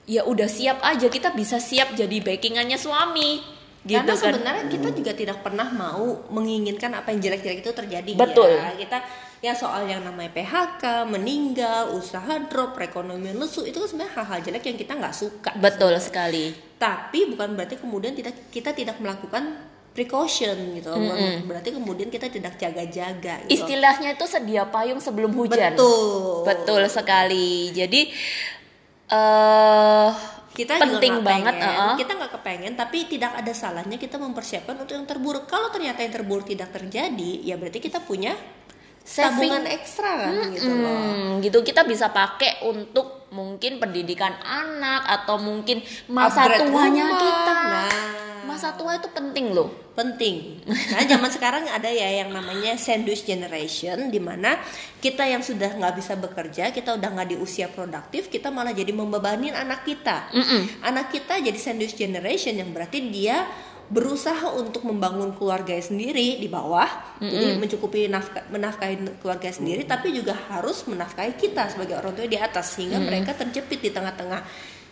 ya 0.09 0.25
udah 0.25 0.49
siap 0.49 0.81
aja 0.81 1.05
kita 1.05 1.29
bisa 1.37 1.61
siap 1.61 1.93
jadi 1.93 2.25
backingannya 2.25 2.81
suami 2.81 3.56
gitu 3.87 3.95
Karena 3.95 4.13
kan 4.13 4.19
sebenarnya 4.19 4.65
kita 4.67 4.89
juga 4.91 5.11
tidak 5.15 5.37
pernah 5.41 5.67
mau 5.71 6.27
menginginkan 6.29 6.91
apa 6.91 7.15
yang 7.15 7.23
jelek-jelek 7.23 7.63
itu 7.63 7.71
terjadi 7.71 8.11
Betul. 8.19 8.51
ya. 8.51 8.75
Kita 8.75 8.97
ya 9.39 9.53
soal 9.55 9.87
yang 9.87 10.03
namanya 10.03 10.33
PHK, 10.35 11.07
meninggal, 11.07 11.95
usaha 11.95 12.35
drop, 12.51 12.75
perekonomian 12.75 13.39
lesu 13.39 13.63
itu 13.63 13.79
kan 13.79 13.87
sebenarnya 13.87 14.13
hal-hal 14.19 14.39
jelek 14.43 14.63
yang 14.67 14.77
kita 14.77 14.93
nggak 14.99 15.15
suka. 15.15 15.51
betul 15.55 15.95
sekali 15.97 16.51
Tapi 16.75 17.31
bukan 17.31 17.55
berarti 17.55 17.79
kemudian 17.79 18.11
tidak 18.11 18.35
kita 18.51 18.75
tidak 18.75 18.99
melakukan 18.99 19.55
precaution 19.95 20.53
gitu. 20.77 20.93
Bukan 20.93 21.49
Berarti 21.49 21.69
kemudian 21.73 22.09
kita 22.13 22.29
tidak 22.29 22.53
jaga-jaga 22.61 23.41
gitu. 23.47 23.55
istilahnya 23.55 24.13
itu 24.13 24.25
sedia 24.29 24.69
payung 24.69 25.01
sebelum 25.01 25.33
hujan 25.33 25.73
Betul. 25.73 26.45
betul 26.45 26.81
sekali 26.85 27.73
jadi 27.73 28.01
eh 29.07 30.36
kita 30.57 30.81
penting 30.81 31.21
juga 31.21 31.21
nggak 31.21 31.29
banget 31.29 31.53
pengen, 31.61 31.77
uh-uh. 31.77 31.95
kita 32.01 32.11
nggak 32.17 32.31
kepengen 32.41 32.73
tapi 32.73 32.97
tidak 33.05 33.31
ada 33.37 33.53
salahnya 33.53 33.97
kita 34.01 34.17
mempersiapkan 34.17 34.73
untuk 34.73 34.97
yang 34.97 35.05
terburuk 35.05 35.45
kalau 35.45 35.69
ternyata 35.69 36.01
yang 36.01 36.13
terburuk 36.17 36.49
tidak 36.49 36.73
terjadi 36.73 37.31
ya 37.45 37.61
berarti 37.61 37.77
kita 37.77 38.01
punya 38.01 38.33
Saving. 39.07 39.53
tabungan 39.53 39.63
ekstra 39.71 40.11
kan 40.19 40.49
gitu 40.51 40.73
loh 40.73 40.97
Hmm, 40.97 41.31
gitu 41.45 41.61
kita 41.61 41.85
bisa 41.85 42.09
pakai 42.11 42.65
untuk 42.65 43.29
mungkin 43.31 43.79
pendidikan 43.79 44.33
anak 44.41 45.05
atau 45.07 45.39
mungkin 45.39 45.79
masa 46.11 46.47
Upgrade 46.47 46.67
tuanya 46.71 47.05
rumah. 47.07 47.19
kita. 47.21 47.53
Nah. 47.53 48.26
Masa 48.47 48.73
tua 48.79 48.95
itu 48.95 49.11
penting 49.11 49.51
loh. 49.51 49.69
penting. 49.97 50.61
Nah 50.93 51.01
zaman 51.09 51.25
sekarang 51.33 51.65
ada 51.73 51.89
ya 51.89 52.21
yang 52.21 52.29
namanya 52.29 52.77
sandwich 52.77 53.25
generation 53.25 54.13
di 54.13 54.21
mana 54.21 54.61
kita 55.01 55.25
yang 55.25 55.41
sudah 55.41 55.73
nggak 55.73 55.97
bisa 55.97 56.13
bekerja 56.13 56.69
kita 56.69 56.93
udah 57.01 57.09
nggak 57.17 57.33
di 57.33 57.37
usia 57.41 57.65
produktif 57.65 58.29
kita 58.29 58.53
malah 58.53 58.77
jadi 58.77 58.93
membebanin 58.93 59.57
anak 59.57 59.89
kita. 59.89 60.29
Anak 60.85 61.09
kita 61.09 61.41
jadi 61.41 61.57
sandwich 61.57 61.97
generation 61.97 62.53
yang 62.61 62.69
berarti 62.77 63.09
dia 63.09 63.49
berusaha 63.89 64.53
untuk 64.53 64.85
membangun 64.85 65.33
keluarga 65.33 65.73
sendiri 65.81 66.37
di 66.37 66.45
bawah. 66.45 67.17
Jadi 67.17 67.57
mencukupi 67.57 68.05
nafkah 68.05 68.45
menafkahi 68.53 69.17
keluarga 69.17 69.49
sendiri 69.49 69.81
tapi 69.89 70.13
juga 70.13 70.37
harus 70.53 70.85
menafkahi 70.85 71.41
kita 71.41 71.73
sebagai 71.73 71.97
orang 71.97 72.13
tua 72.13 72.29
di 72.29 72.37
atas 72.37 72.77
sehingga 72.77 73.01
mereka 73.01 73.33
terjepit 73.33 73.81
di 73.81 73.89
tengah-tengah 73.89 74.45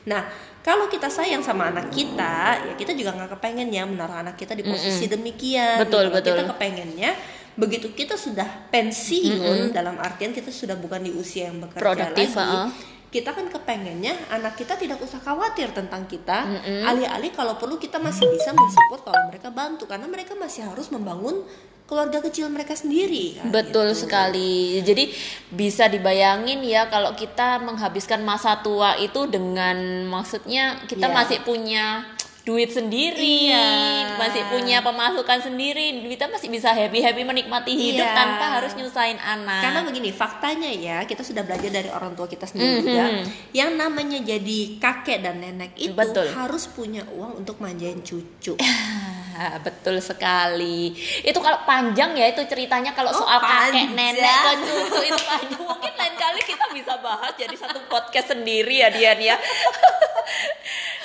nah 0.05 0.25
kalau 0.61 0.89
kita 0.89 1.09
sayang 1.09 1.41
sama 1.41 1.69
anak 1.69 1.93
kita 1.93 2.61
ya 2.61 2.73
kita 2.77 2.93
juga 2.93 3.13
nggak 3.13 3.37
kepengen 3.37 3.69
ya 3.69 3.85
menaruh 3.85 4.21
anak 4.21 4.37
kita 4.37 4.57
di 4.57 4.65
posisi 4.65 5.05
demikian 5.09 5.81
Betul, 5.81 6.09
gitu 6.09 6.09
loh. 6.09 6.13
betul. 6.17 6.33
kita 6.33 6.43
kepengennya 6.53 7.11
begitu 7.55 7.87
kita 7.95 8.19
sudah 8.19 8.67
pensiun 8.69 9.71
dalam 9.71 9.95
artian 9.95 10.35
kita 10.35 10.51
sudah 10.51 10.75
bukan 10.75 11.07
di 11.07 11.11
usia 11.15 11.47
yang 11.47 11.63
bekerja 11.63 11.81
Produktif, 11.81 12.35
lagi 12.35 12.51
uh-uh. 12.51 12.94
Kita 13.09 13.31
kan 13.31 13.47
kepengennya 13.47 14.11
anak 14.29 14.55
kita 14.55 14.75
tidak 14.75 14.99
usah 14.99 15.19
khawatir 15.19 15.71
tentang 15.71 16.03
kita 16.05 16.43
alih-alih 16.83 17.31
kalau 17.31 17.55
perlu 17.55 17.75
kita 17.75 17.95
masih 17.97 18.27
bisa 18.27 18.51
mensupport 18.51 19.01
kalau 19.07 19.21
mereka 19.27 19.49
bantu 19.49 19.87
karena 19.87 20.05
mereka 20.05 20.35
masih 20.35 20.67
harus 20.67 20.91
membangun 20.91 21.45
keluarga 21.85 22.17
kecil 22.17 22.49
mereka 22.49 22.73
sendiri 22.73 23.37
kan, 23.37 23.53
Betul 23.53 23.93
gitu. 23.93 24.09
sekali. 24.09 24.81
Jadi 24.81 25.13
bisa 25.53 25.85
dibayangin 25.85 26.65
ya 26.65 26.89
kalau 26.89 27.13
kita 27.13 27.61
menghabiskan 27.61 28.25
masa 28.25 28.57
tua 28.65 28.97
itu 28.97 29.29
dengan 29.29 29.77
maksudnya 30.09 30.81
kita 30.89 31.05
Iya. 31.05 31.13
masih 31.13 31.39
punya 31.45 32.01
duit 32.45 32.69
sendiri, 32.69 33.49
Iya. 33.49 34.15
masih 34.15 34.45
punya 34.47 34.77
pemasukan 34.79 35.41
sendiri, 35.41 35.81
kita 36.05 36.29
masih 36.29 36.47
bisa 36.47 36.69
happy-happy 36.69 37.25
menikmati 37.25 37.73
hidup 37.73 38.05
Iya. 38.05 38.13
tanpa 38.13 38.45
harus 38.55 38.77
nyusahin 38.77 39.17
anak. 39.17 39.65
Karena 39.65 39.81
begini, 39.81 40.13
faktanya 40.13 40.69
ya, 40.69 41.01
kita 41.03 41.19
sudah 41.19 41.41
belajar 41.41 41.73
dari 41.73 41.89
orang 41.89 42.13
tua 42.13 42.25
kita 42.25 42.45
sendiri 42.45 42.69
Mhm. 42.75 42.81
juga. 42.83 43.05
Yang 43.49 43.71
namanya 43.73 44.19
jadi 44.21 44.59
kakek 44.77 45.19
dan 45.19 45.41
nenek 45.41 45.73
itu 45.75 45.91
Betul. 45.91 46.29
harus 46.31 46.69
punya 46.69 47.01
uang 47.09 47.41
untuk 47.41 47.57
manjain 47.57 47.99
cucu. 47.99 48.53
Betul 49.65 49.99
sekali. 49.99 50.95
Itu 51.19 51.41
kalau 51.41 51.65
panjang 51.65 52.13
ya 52.13 52.29
itu 52.29 52.39
ceritanya 52.45 52.93
kalau 52.93 53.09
Oh, 53.09 53.19
soal 53.19 53.35
kakek 53.35 53.89
panjang. 53.89 53.89
nenek 53.91 54.21
ke 54.23 54.51
cucu 54.63 55.01
itu 55.03 55.23
panjang. 55.25 55.59
Mungkin 55.59 55.91
lain 55.91 56.15
kali 56.15 56.39
kita 56.39 56.65
bisa 56.71 56.93
bahas 57.01 57.33
jadi 57.33 57.51
satu 57.51 57.83
podcast 57.89 58.31
sendiri 58.31 58.79
ya 58.79 58.87
Dian 58.87 59.19
ya. 59.19 59.35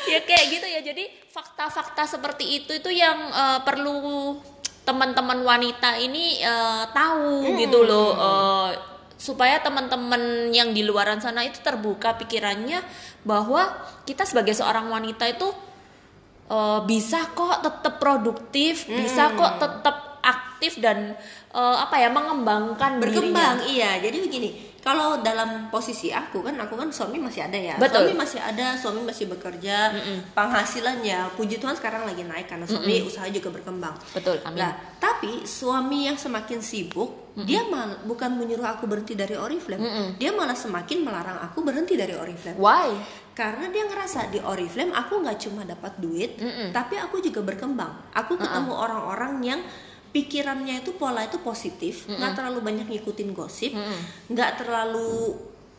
ya 0.07 0.21
kayak 0.21 0.45
gitu 0.51 0.67
ya. 0.67 0.81
Jadi 0.81 1.05
fakta-fakta 1.29 2.07
seperti 2.07 2.45
itu 2.57 2.71
itu 2.73 2.91
yang 2.91 3.19
eh, 3.29 3.61
perlu 3.61 4.39
teman-teman 4.81 5.41
wanita 5.41 5.97
ini 5.97 6.39
eh, 6.39 6.85
tahu 6.91 7.45
Hmm. 7.45 7.57
gitu 7.59 7.83
loh. 7.83 8.11
Eh, 8.15 8.71
supaya 9.17 9.61
teman-teman 9.61 10.49
yang 10.49 10.73
di 10.73 10.81
luaran 10.81 11.21
sana 11.21 11.45
itu 11.45 11.61
terbuka 11.61 12.17
pikirannya 12.17 12.81
bahwa 13.21 13.69
kita 14.03 14.25
sebagai 14.25 14.57
seorang 14.57 14.89
wanita 14.89 15.29
itu 15.29 15.49
eh, 16.49 16.81
bisa 16.85 17.29
kok 17.31 17.61
tetap 17.61 17.99
produktif, 17.99 18.87
bisa 18.87 19.31
kok 19.33 19.59
tetap 19.59 19.97
aktif 20.21 20.77
dan 20.77 21.17
eh, 21.51 21.77
apa 21.79 21.97
ya 21.97 22.09
mengembangkan 22.09 22.97
Berkembang, 22.99 23.61
dirinya. 23.61 23.69
iya. 23.69 23.91
Jadi 24.01 24.17
begini, 24.19 24.51
kalau 24.81 25.21
dalam 25.21 25.69
posisi 25.69 26.09
aku 26.09 26.41
kan, 26.41 26.57
aku 26.57 26.73
kan 26.75 26.89
suami 26.89 27.21
masih 27.21 27.45
ada 27.45 27.59
ya. 27.61 27.77
Betul. 27.77 28.09
Suami 28.09 28.15
masih 28.17 28.41
ada, 28.41 28.67
suami 28.81 29.01
masih 29.05 29.29
bekerja. 29.29 29.93
Penghasilannya, 30.33 31.37
puji 31.37 31.61
Tuhan 31.61 31.77
sekarang 31.77 32.09
lagi 32.09 32.25
naik 32.25 32.49
karena 32.49 32.65
suami 32.65 33.05
usaha 33.05 33.29
juga 33.29 33.53
berkembang. 33.53 33.93
Betul, 34.17 34.41
amin. 34.41 34.57
Nah, 34.57 34.73
tapi 34.97 35.45
suami 35.45 36.09
yang 36.09 36.17
semakin 36.17 36.65
sibuk, 36.65 37.33
dia 37.45 37.65
mal 37.69 38.05
bukan 38.05 38.37
menyuruh 38.37 38.67
aku 38.67 38.89
berhenti 38.89 39.13
dari 39.13 39.37
Oriflame, 39.37 40.17
dia 40.17 40.33
malah 40.33 40.57
semakin 40.57 41.05
melarang 41.05 41.39
aku 41.45 41.61
berhenti 41.61 41.95
dari 41.97 42.17
Oriflame. 42.17 42.57
Why? 42.57 42.97
Karena 43.31 43.73
dia 43.73 43.85
ngerasa 43.89 44.29
di 44.29 44.41
Oriflame 44.43 44.93
aku 44.93 45.21
nggak 45.25 45.39
cuma 45.45 45.65
dapat 45.65 45.97
duit, 46.01 46.41
tapi 46.73 46.97
aku 46.97 47.21
juga 47.21 47.45
berkembang. 47.45 48.17
Aku 48.17 48.41
ketemu 48.41 48.73
orang-orang 48.73 49.35
yang 49.45 49.61
pikirannya 50.11 50.83
itu 50.83 50.95
pola 50.99 51.23
itu 51.23 51.39
positif, 51.43 52.07
nggak 52.11 52.35
terlalu 52.35 52.59
banyak 52.61 52.87
ngikutin 52.91 53.31
gosip, 53.31 53.73
nggak 54.31 54.51
terlalu 54.63 55.39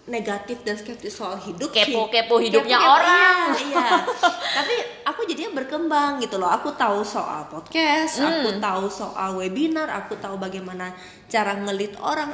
negatif 0.09 0.65
dan 0.65 0.75
skeptis 0.75 1.13
soal 1.13 1.37
hidup. 1.37 1.69
Kepo-kepo 1.69 2.41
hidupnya 2.41 2.77
Kepo-kepo, 2.81 2.97
orang. 2.97 3.37
Iya, 3.53 3.65
iya. 3.69 3.87
tapi 4.57 4.75
aku 5.05 5.21
jadinya 5.29 5.51
berkembang 5.61 6.17
gitu 6.23 6.41
loh. 6.41 6.49
Aku 6.49 6.73
tahu 6.73 7.05
soal 7.05 7.45
podcast, 7.45 8.17
aku 8.17 8.57
tahu 8.57 8.85
soal 8.89 9.37
webinar, 9.37 9.87
aku 9.93 10.17
tahu 10.17 10.41
bagaimana 10.41 10.89
cara 11.29 11.53
ngelit 11.61 11.93
orang 12.01 12.33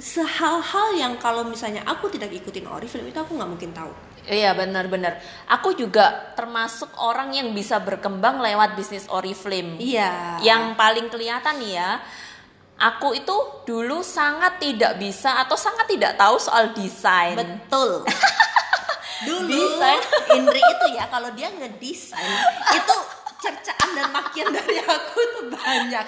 sehal-hal 0.00 0.96
yang 0.96 1.20
kalau 1.20 1.44
misalnya 1.44 1.84
aku 1.84 2.08
tidak 2.08 2.32
ikutin 2.32 2.64
Oriflame 2.64 3.12
itu 3.12 3.20
aku 3.20 3.36
nggak 3.36 3.50
mungkin 3.50 3.70
tahu. 3.76 3.92
Iya 4.28 4.52
benar-benar. 4.52 5.16
Aku 5.48 5.72
juga 5.72 6.34
termasuk 6.36 6.92
orang 7.00 7.32
yang 7.32 7.56
bisa 7.56 7.80
berkembang 7.80 8.42
lewat 8.42 8.76
bisnis 8.76 9.08
Oriflame. 9.08 9.80
Iya. 9.80 10.40
Yang 10.44 10.62
paling 10.76 11.06
kelihatan 11.08 11.56
nih 11.62 11.72
ya, 11.80 11.90
aku 12.80 13.16
itu 13.16 13.36
dulu 13.64 14.00
sangat 14.04 14.60
tidak 14.60 14.96
bisa 15.00 15.40
atau 15.44 15.56
sangat 15.56 15.88
tidak 15.88 16.16
tahu 16.16 16.36
soal 16.36 16.72
desain. 16.76 17.36
betul. 17.36 18.04
Dulu 19.20 19.52
Desain. 19.52 20.00
Indri 20.32 20.56
itu 20.64 20.86
ya 20.96 21.04
kalau 21.12 21.28
dia 21.36 21.52
ngedesain 21.52 22.40
itu 22.72 22.96
cercaan 23.40 23.88
dan 23.96 24.12
makian 24.12 24.52
dari 24.52 24.76
aku 24.78 25.18
tuh 25.34 25.44
banyak. 25.48 26.04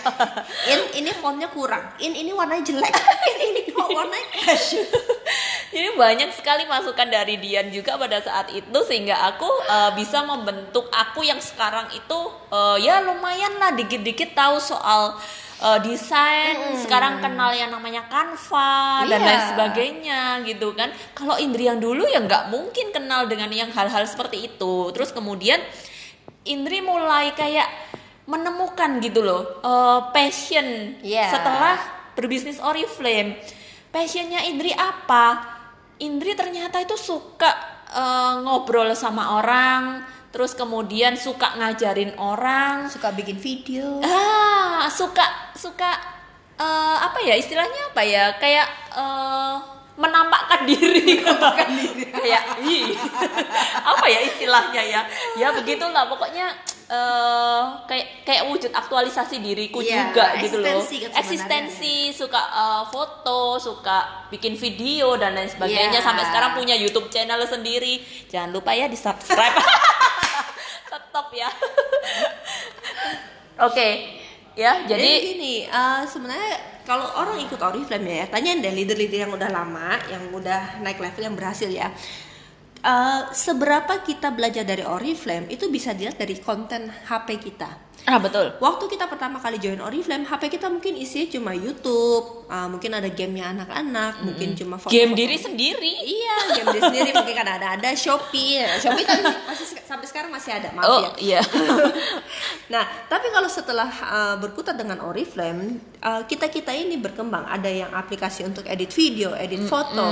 In 0.68 0.80
ini 1.00 1.10
fontnya 1.16 1.48
kurang. 1.48 1.96
In 1.98 2.12
ini 2.12 2.30
warnanya 2.30 2.62
jelek. 2.62 2.92
In 2.92 3.38
ini 3.56 3.60
kok 3.72 3.88
warnanya 3.88 4.28
crash. 4.30 4.76
Jadi 5.72 5.88
banyak 5.96 6.30
sekali 6.36 6.68
masukan 6.68 7.08
dari 7.08 7.40
Dian 7.40 7.72
juga 7.72 7.96
pada 7.96 8.20
saat 8.20 8.52
itu 8.52 8.78
sehingga 8.84 9.16
aku 9.32 9.48
eh, 9.64 9.90
bisa 9.96 10.20
membentuk 10.22 10.92
aku 10.92 11.24
yang 11.24 11.40
sekarang 11.40 11.88
itu 11.96 12.18
eh, 12.52 12.76
ya 12.84 13.00
lumayan 13.00 13.56
lah 13.56 13.72
dikit-dikit 13.72 14.36
tahu 14.36 14.60
soal 14.60 15.16
eh, 15.64 15.78
desain. 15.80 16.76
Sekarang 16.76 17.24
kenal 17.24 17.56
yang 17.56 17.72
namanya 17.72 18.04
Canva 18.12 19.08
dan 19.08 19.16
Iya. 19.16 19.24
lain 19.24 19.42
sebagainya 19.56 20.20
gitu 20.44 20.76
kan. 20.76 20.92
Kalau 21.16 21.40
Indri 21.40 21.64
yang 21.64 21.80
dulu 21.80 22.04
ya 22.04 22.20
nggak 22.20 22.52
mungkin 22.52 22.92
kenal 22.92 23.24
dengan 23.24 23.48
yang 23.48 23.72
hal-hal 23.72 24.04
seperti 24.04 24.52
itu. 24.52 24.92
Terus 24.92 25.16
kemudian 25.16 25.56
Indri 26.44 26.78
mulai 26.78 27.30
kayak 27.32 27.68
menemukan 28.24 28.98
gitu 28.98 29.20
loh 29.20 29.42
eh, 29.60 30.00
passion 30.10 30.98
Iya. 31.00 31.30
setelah 31.30 31.76
berbisnis 32.12 32.58
Oriflame. 32.58 33.38
Passionnya 33.88 34.40
Indri 34.42 34.72
apa? 34.72 35.52
Indri 35.98 36.32
ternyata 36.32 36.78
itu 36.78 36.94
suka 36.94 37.50
eh, 37.88 38.34
ngobrol 38.40 38.90
sama 38.92 39.36
orang, 39.36 40.00
terus 40.28 40.52
kemudian 40.52 41.14
suka 41.14 41.54
ngajarin 41.56 42.16
orang, 42.16 42.88
Suka 42.88 43.10
bikin 43.10 43.36
video. 43.36 44.00
ah 44.00 44.88
suka 44.88 45.22
suka 45.54 45.90
eh, 46.56 46.96
apa 47.00 47.18
ya 47.20 47.34
istilahnya 47.34 47.90
apa 47.90 48.02
ya 48.02 48.24
kayak 48.36 48.66
eh, 48.96 49.56
menampakkan 50.02 50.60
diri. 50.66 51.06
Menampakkan 51.22 51.68
diri. 51.70 52.02
Kayak 52.22 52.42
apa 53.94 54.06
ya 54.10 54.20
istilahnya 54.26 54.82
ya? 54.82 55.00
Ya 55.38 55.48
begitulah 55.54 56.10
pokoknya 56.10 56.50
eh, 56.90 57.62
kayak 57.86 58.06
kayak 58.26 58.42
wujud 58.50 58.70
aktualisasi 58.74 59.38
diriku 59.38 59.82
Iya, 59.82 60.10
juga 60.10 60.26
gitu 60.42 60.58
loh. 60.58 60.82
eksistensi 60.82 60.94
kan 61.02 61.10
eksistensi 61.22 61.94
suka 62.14 62.42
eh, 62.42 62.82
foto 62.90 63.58
suka 63.58 64.28
bikin 64.30 64.54
video 64.58 65.14
dan 65.18 65.34
lain 65.38 65.50
sebagainya. 65.50 65.98
Iya. 65.98 66.02
sampai 66.02 66.24
sekarang 66.26 66.58
punya 66.58 66.74
YouTube 66.74 67.10
channel 67.10 67.42
sendiri. 67.46 68.02
Jangan 68.30 68.50
lupa 68.50 68.74
ya 68.74 68.86
di 68.90 68.98
subscribe 68.98 69.56
tetap 70.92 71.26
ya. 71.32 71.48
Oke 73.62 74.21
ya 74.56 74.84
Jadi, 74.84 75.00
jadi 75.00 75.10
gini, 75.34 75.54
eh, 75.66 76.02
sebenarnya 76.04 76.52
kalau 76.82 77.06
orang 77.14 77.38
ikut 77.46 77.60
Oriflame 77.62 78.24
ya, 78.24 78.26
tanyain 78.26 78.58
deh 78.58 78.74
leader-leader 78.74 79.28
yang 79.28 79.32
udah 79.32 79.50
lama, 79.50 79.96
yang 80.10 80.34
udah 80.34 80.82
naik 80.82 80.98
level, 80.98 81.22
yang 81.22 81.36
berhasil 81.38 81.70
ya. 81.70 81.88
Eh, 82.82 83.22
seberapa 83.30 84.02
kita 84.02 84.34
belajar 84.34 84.66
dari 84.66 84.82
Oriflame 84.82 85.46
itu 85.54 85.70
bisa 85.70 85.94
dilihat 85.94 86.18
dari 86.18 86.34
konten 86.42 86.90
HP 86.90 87.38
kita. 87.38 87.70
Ah 88.02 88.18
betul. 88.18 88.46
Waktu 88.58 88.84
kita 88.90 89.06
pertama 89.06 89.38
kali 89.38 89.62
join 89.62 89.78
Oriflame, 89.78 90.26
HP 90.26 90.58
kita 90.58 90.66
mungkin 90.66 90.98
isinya 90.98 91.30
cuma 91.30 91.54
YouTube, 91.54 92.50
eh, 92.50 92.66
mungkin 92.66 92.90
ada 92.98 93.06
gamenya 93.06 93.54
anak-anak, 93.54 94.26
mungkin 94.26 94.58
cuma 94.58 94.74
foto 94.78 94.90
game 94.90 95.14
diri 95.14 95.38
sendiri. 95.38 95.92
Iya, 96.02 96.36
game 96.58 96.68
diri 96.74 96.82
sendiri 96.82 97.10
mungkin 97.22 97.36
kan 97.38 97.48
ada 97.48 97.66
ada 97.78 97.90
Shopee. 97.94 98.58
Ya, 98.58 98.74
Shopee 98.82 99.06
kan 99.06 99.22
masih 99.22 99.66
sampai 99.86 100.06
sekarang 100.10 100.30
masih 100.34 100.50
ada, 100.50 100.74
maaf 100.74 100.88
oh 100.88 101.00
ya. 101.22 101.38
iya. 101.38 101.40
Nah, 102.72 102.88
tapi 103.04 103.28
kalau 103.28 103.52
setelah 103.52 103.90
uh, 104.08 104.36
berkutat 104.40 104.80
dengan 104.80 105.04
Oriflame, 105.04 105.76
uh, 106.00 106.24
kita 106.24 106.48
kita 106.48 106.72
ini 106.72 106.96
berkembang. 106.96 107.44
Ada 107.44 107.68
yang 107.68 107.92
aplikasi 107.92 108.48
untuk 108.48 108.64
edit 108.64 108.88
video, 108.96 109.36
edit 109.36 109.68
foto, 109.68 110.08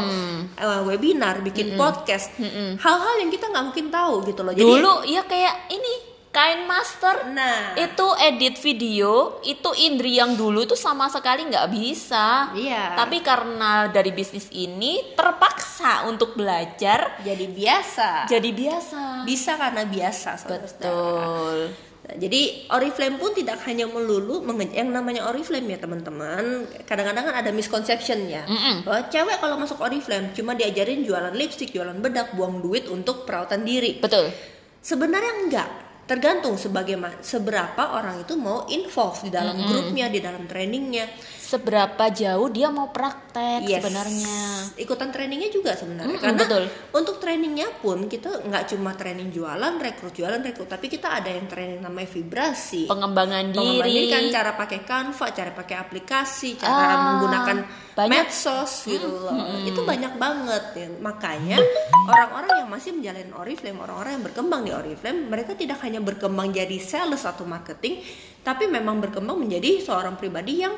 uh, 0.61 0.83
webinar, 0.85 1.41
bikin 1.41 1.81
podcast, 1.81 2.37
hal-hal 2.77 3.15
yang 3.17 3.33
kita 3.33 3.49
nggak 3.49 3.65
mungkin 3.65 3.89
tahu 3.89 4.29
gitu 4.29 4.45
loh. 4.45 4.53
Jadi, 4.53 4.61
dulu 4.61 4.95
ya 5.09 5.25
kayak 5.25 5.73
ini 5.73 6.20
kain 6.31 6.63
master 6.63 7.35
nah, 7.35 7.75
itu 7.75 8.07
edit 8.23 8.55
video 8.63 9.43
itu 9.43 9.71
Indri 9.83 10.15
yang 10.15 10.39
dulu 10.39 10.63
tuh 10.63 10.79
sama 10.79 11.11
sekali 11.11 11.43
nggak 11.43 11.67
bisa 11.69 12.55
Iya. 12.55 12.95
tapi 12.95 13.19
karena 13.19 13.91
dari 13.91 14.15
bisnis 14.15 14.47
ini 14.49 15.15
terpaksa 15.19 16.07
untuk 16.07 16.39
belajar 16.39 17.19
jadi 17.27 17.47
biasa. 17.51 18.31
jadi 18.31 18.51
biasa 18.51 19.27
Bisa 19.27 19.59
karena 19.59 19.83
biasa. 19.85 20.29
betul 20.39 21.59
Nah, 22.01 22.17
jadi 22.17 22.65
Oriflame 22.73 23.21
pun 23.21 23.37
tidak 23.37 23.61
hanya 23.69 23.85
melulu 23.85 24.41
yang 24.73 24.89
namanya 24.89 25.29
Oriflame 25.29 25.69
ya 25.69 25.79
teman-teman. 25.79 26.65
Kadang-kadang 26.89 27.29
kan 27.29 27.37
ada 27.37 27.53
misconceptionnya 27.53 28.49
Mm-mm. 28.49 28.89
bahwa 28.89 29.05
cewek 29.07 29.37
kalau 29.37 29.61
masuk 29.61 29.77
Oriflame 29.79 30.33
cuma 30.33 30.57
diajarin 30.57 31.05
jualan 31.05 31.37
lipstick, 31.37 31.71
jualan 31.71 32.01
bedak, 32.01 32.33
buang 32.33 32.65
duit 32.65 32.89
untuk 32.89 33.29
perawatan 33.29 33.63
diri. 33.63 34.01
betul 34.01 34.33
Sebenarnya 34.81 35.33
enggak. 35.45 35.69
Tergantung 36.11 36.59
sebagaimana 36.59 37.23
seberapa 37.23 37.95
orang 37.95 38.27
itu 38.27 38.35
mau 38.35 38.67
involve 38.67 39.23
di 39.23 39.31
dalam 39.31 39.55
grupnya, 39.63 40.11
di 40.11 40.19
dalam 40.19 40.43
trainingnya. 40.43 41.07
Seberapa 41.51 42.05
jauh 42.11 42.47
dia 42.49 42.71
mau 42.71 42.95
praktek 42.95 43.63
Yes. 43.63 43.79
sebenarnya 43.79 44.39
Ikutan 44.77 45.11
trainingnya 45.11 45.51
juga 45.51 45.75
sebenarnya. 45.75 46.15
Mm-mm, 46.15 46.23
Karena 46.23 46.43
betul. 46.43 46.65
untuk 46.95 47.17
trainingnya 47.19 47.69
pun 47.79 48.07
kita 48.07 48.43
nggak 48.43 48.71
cuma 48.71 48.95
training 48.95 49.31
jualan, 49.31 49.75
rekrut 49.77 50.11
jualan, 50.13 50.39
rekrut, 50.41 50.67
tapi 50.67 50.87
kita 50.87 51.21
ada 51.21 51.29
yang 51.29 51.47
training 51.47 51.79
namanya 51.79 52.07
vibrasi. 52.09 52.87
pengembangan 52.87 53.51
Pengembangan 53.51 53.87
diri 53.87 54.09
kan 54.09 54.23
cara 54.31 54.51
pakai 54.55 54.79
Canva, 54.83 55.27
cara 55.31 55.51
pakai 55.53 55.77
aplikasi, 55.77 56.49
cara 56.57 56.71
Ah, 56.91 56.99
menggunakan 57.07 57.57
banyak. 57.95 58.11
medsos 58.11 58.73
gitu 58.85 59.07
loh. 59.07 59.35
Itu 59.63 59.83
banyak 59.83 60.13
banget 60.17 60.65
ya. 60.75 60.89
Makanya 60.97 61.59
orang-orang 62.07 62.67
yang 62.67 62.71
masih 62.71 62.91
menjalani 62.95 63.33
Oriflame, 63.33 63.79
orang-orang 63.79 64.13
yang 64.19 64.25
berkembang 64.25 64.61
di 64.65 64.73
Oriflame, 64.73 65.21
mereka 65.27 65.53
tidak 65.55 65.79
hanya 65.83 66.01
berkembang 66.01 66.51
jadi 66.51 66.79
sales 66.79 67.23
atau 67.23 67.45
marketing, 67.45 68.01
tapi 68.41 68.67
memang 68.67 68.99
berkembang 68.99 69.39
menjadi 69.39 69.83
seorang 69.83 70.17
pribadi 70.17 70.63
yang 70.63 70.75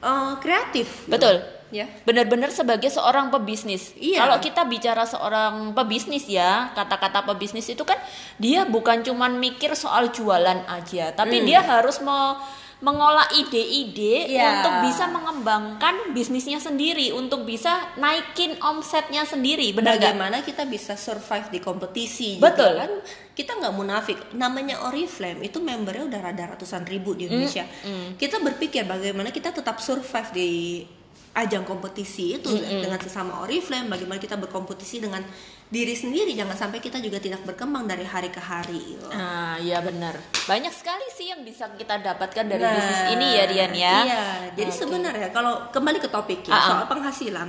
eh, 0.00 0.32
kreatif. 0.38 1.06
betul 1.06 1.42
Ya. 1.68 1.84
benar-benar 2.08 2.48
sebagai 2.48 2.88
seorang 2.88 3.28
pebisnis. 3.28 3.92
Iya. 3.92 4.24
Kalau 4.24 4.40
kita 4.40 4.64
bicara 4.64 5.04
seorang 5.04 5.76
pebisnis 5.76 6.24
ya, 6.24 6.72
kata-kata 6.72 7.28
pebisnis 7.28 7.68
itu 7.68 7.84
kan 7.84 8.00
dia 8.40 8.64
bukan 8.64 9.04
cuman 9.04 9.36
mikir 9.36 9.76
soal 9.76 10.08
jualan 10.08 10.64
aja, 10.64 11.12
tapi 11.12 11.44
dia 11.44 11.60
harus 11.60 12.00
me- 12.00 12.40
mengolah 12.78 13.26
ide-ide 13.34 14.30
Iya. 14.30 14.62
untuk 14.62 14.74
bisa 14.86 15.10
mengembangkan 15.10 16.14
bisnisnya 16.14 16.62
sendiri, 16.62 17.10
untuk 17.10 17.42
bisa 17.42 17.90
naikin 17.98 18.54
omsetnya 18.62 19.26
sendiri, 19.26 19.74
benar 19.74 19.98
gak? 19.98 20.14
Bagaimana 20.14 20.46
kita 20.46 20.62
bisa 20.62 20.94
survive 20.94 21.50
di 21.50 21.58
kompetisi 21.58 22.38
Betul. 22.38 22.78
juga 22.78 22.86
kan 22.86 22.92
kita 23.34 23.54
nggak 23.54 23.74
munafik 23.74 24.18
namanya 24.34 24.82
Oriflame 24.86 25.46
itu 25.46 25.62
membernya 25.62 26.10
udah 26.10 26.20
rada 26.26 26.58
ratusan 26.58 26.82
ribu 26.82 27.14
di 27.14 27.30
Indonesia 27.30 27.62
kita 28.18 28.42
berpikir 28.42 28.82
bagaimana 28.82 29.30
kita 29.30 29.54
tetap 29.54 29.78
survive 29.78 30.30
di 30.34 30.50
ajang 31.38 31.62
kompetisi 31.62 32.34
itu 32.34 32.50
dengan 32.58 32.98
sesama 32.98 33.46
Oriflame 33.46 33.86
bagaimana 33.86 34.18
kita 34.18 34.34
berkompetisi 34.34 34.98
dengan 34.98 35.22
diri 35.68 35.92
sendiri 35.92 36.32
jangan 36.32 36.56
sampai 36.56 36.80
kita 36.80 36.96
juga 36.98 37.20
tidak 37.20 37.44
berkembang 37.44 37.84
dari 37.84 38.02
hari 38.02 38.32
ke 38.32 38.40
hari 38.40 38.96
gitu. 38.96 39.06
Ah, 39.12 39.54
iya 39.60 39.78
benar. 39.78 40.16
Banyak 40.48 40.72
sekali 40.72 41.04
sih 41.12 41.28
yang 41.28 41.44
bisa 41.44 41.68
kita 41.76 42.00
dapatkan 42.00 42.44
dari 42.48 42.64
Nah, 42.64 42.72
bisnis 42.72 43.02
ini 43.12 43.26
ya 43.36 43.44
Dian 43.46 43.72
ya. 43.76 43.96
Iya, 44.02 44.22
jadi 44.56 44.70
Oke. 44.72 44.78
sebenarnya 44.80 45.28
kalau 45.30 45.68
kembali 45.68 45.98
ke 46.00 46.08
topik 46.08 46.40
ya 46.48 46.50
Ah, 46.50 46.56
ah. 46.56 46.66
soal 46.66 46.84
penghasilan, 46.88 47.48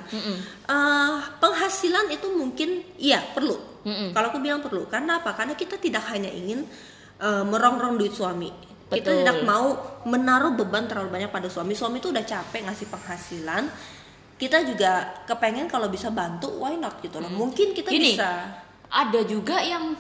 eh, 0.68 1.16
penghasilan 1.40 2.06
itu 2.12 2.28
mungkin 2.30 2.70
iya 3.00 3.24
perlu. 3.34 3.56
Kalau 4.14 4.28
aku 4.30 4.38
bilang 4.38 4.62
perlu, 4.62 4.86
karena 4.86 5.24
apa? 5.24 5.34
Karena 5.34 5.56
kita 5.56 5.80
tidak 5.80 6.04
hanya 6.12 6.30
ingin 6.30 6.68
eh, 7.20 7.44
merongrong 7.48 7.96
duit 7.98 8.12
suami. 8.14 8.69
Kita 8.90 9.14
Betul. 9.14 9.22
tidak 9.22 9.38
mau 9.46 9.68
menaruh 10.04 10.58
beban 10.58 10.90
terlalu 10.90 11.14
banyak 11.14 11.30
pada 11.30 11.46
suami. 11.46 11.78
Suami 11.78 12.02
itu 12.02 12.10
udah 12.10 12.26
capek 12.26 12.66
ngasih 12.66 12.90
penghasilan. 12.90 13.64
Kita 14.34 14.66
juga 14.66 15.24
kepengen 15.30 15.70
kalau 15.70 15.92
bisa 15.94 16.10
bantu, 16.10 16.50
why 16.58 16.74
not 16.74 16.98
gitu 17.06 17.22
loh. 17.22 17.30
Mungkin 17.30 17.78
kita 17.78 17.92
Gini, 17.92 18.18
bisa. 18.18 18.50
Ada 18.90 19.22
juga 19.30 19.62
yang 19.62 19.94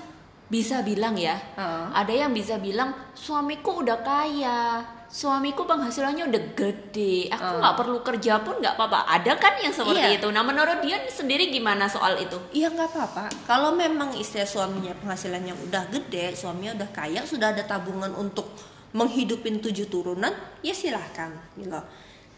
bisa 0.50 0.82
bilang 0.82 1.14
ya, 1.14 1.38
Heeh. 1.38 1.86
ada 1.94 2.10
yang 2.10 2.34
bisa 2.34 2.58
bilang 2.58 2.90
suamiku 3.14 3.86
udah 3.86 4.02
kaya, 4.02 4.82
suamiku 5.06 5.62
penghasilannya 5.70 6.26
udah 6.26 6.44
gede, 6.58 7.30
aku 7.30 7.54
nggak 7.62 7.76
perlu 7.78 8.00
kerja 8.02 8.42
pun 8.42 8.58
nggak 8.58 8.74
apa-apa. 8.74 9.06
Ada 9.14 9.38
kan 9.38 9.62
yang 9.62 9.70
seperti 9.70 10.10
Iya. 10.10 10.18
itu. 10.18 10.28
Nah 10.34 10.42
menurut 10.42 10.82
dia 10.82 11.06
sendiri 11.06 11.54
gimana 11.54 11.86
soal 11.86 12.18
itu? 12.18 12.34
Iya 12.50 12.74
nggak 12.74 12.90
apa-apa. 12.90 13.30
Kalau 13.46 13.78
memang 13.78 14.18
istri 14.18 14.42
suaminya 14.42 14.98
penghasilannya 14.98 15.54
udah 15.70 15.84
gede, 15.94 16.34
suaminya 16.34 16.82
udah 16.82 16.90
kaya, 16.90 17.22
sudah 17.22 17.54
ada 17.54 17.62
tabungan 17.62 18.10
untuk 18.18 18.50
menghidupin 18.94 19.62
tujuh 19.62 19.86
turunan, 19.90 20.34
ya 20.66 20.74
silahkan, 20.74 21.30
gitu. 21.58 21.78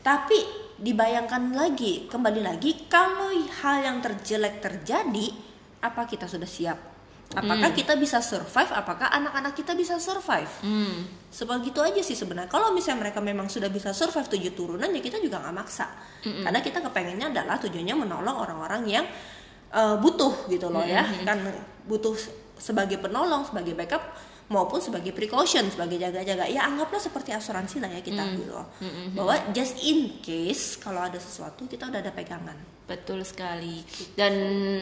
Tapi 0.02 0.38
dibayangkan 0.82 1.54
lagi, 1.54 2.10
kembali 2.10 2.42
lagi, 2.42 2.90
kalau 2.90 3.30
hal 3.32 3.86
yang 3.86 3.98
terjelek 4.02 4.60
terjadi, 4.60 5.28
apa 5.82 6.10
kita 6.10 6.26
sudah 6.26 6.50
siap? 6.50 6.92
Apakah 7.32 7.72
kita 7.72 7.96
bisa 7.96 8.20
survive? 8.20 8.68
Apakah 8.76 9.08
anak-anak 9.08 9.56
kita 9.56 9.72
bisa 9.72 9.96
survive? 10.04 10.52
Hmm. 10.68 11.08
Sebegitu 11.32 11.80
aja 11.80 12.04
sih 12.04 12.12
sebenarnya. 12.12 12.52
Kalau 12.52 12.76
misalnya 12.76 13.08
mereka 13.08 13.24
memang 13.24 13.48
sudah 13.48 13.72
bisa 13.72 13.96
survive 13.96 14.28
tujuh 14.28 14.52
turunan, 14.52 14.92
ya 14.92 15.00
kita 15.00 15.16
juga 15.24 15.40
nggak 15.40 15.56
maksa. 15.56 15.88
Karena 16.44 16.60
kita 16.60 16.84
kepengennya 16.84 17.32
adalah 17.32 17.56
tujuannya 17.56 17.96
menolong 17.96 18.36
orang-orang 18.36 18.84
yang 18.84 19.06
eh, 19.72 19.96
butuh 19.96 20.52
gitu 20.52 20.68
loh 20.68 20.84
ya. 20.84 21.08
Kan 21.24 21.40
butuh 21.88 22.20
sebagai 22.60 23.00
penolong, 23.00 23.48
sebagai 23.48 23.80
backup 23.80 24.04
maupun 24.52 24.84
sebagai 24.84 25.16
precaution, 25.16 25.72
sebagai 25.72 25.96
jaga-jaga. 25.96 26.52
Ya 26.52 26.68
anggaplah 26.68 27.00
seperti 27.00 27.32
asuransi 27.32 27.80
lah 27.80 27.88
ya 27.88 28.04
kita 28.04 28.22
gitu 28.36 28.52
loh. 28.52 28.68
Bahwa 29.16 29.40
just 29.56 29.80
in 29.80 30.20
case 30.20 30.76
kalau 30.76 31.00
ada 31.00 31.18
sesuatu 31.18 31.64
kita 31.72 31.88
udah 31.88 32.04
ada 32.04 32.12
pegangan. 32.12 32.60
Betul 32.84 33.24
sekali. 33.24 33.80
Dan 34.14 34.34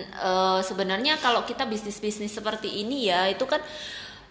eh, 0.02 0.60
sebenarnya 0.66 1.22
kalau 1.22 1.46
kita 1.46 1.70
bisnis-bisnis 1.70 2.34
seperti 2.34 2.82
ini 2.82 3.14
ya, 3.14 3.30
itu 3.30 3.46
kan 3.46 3.62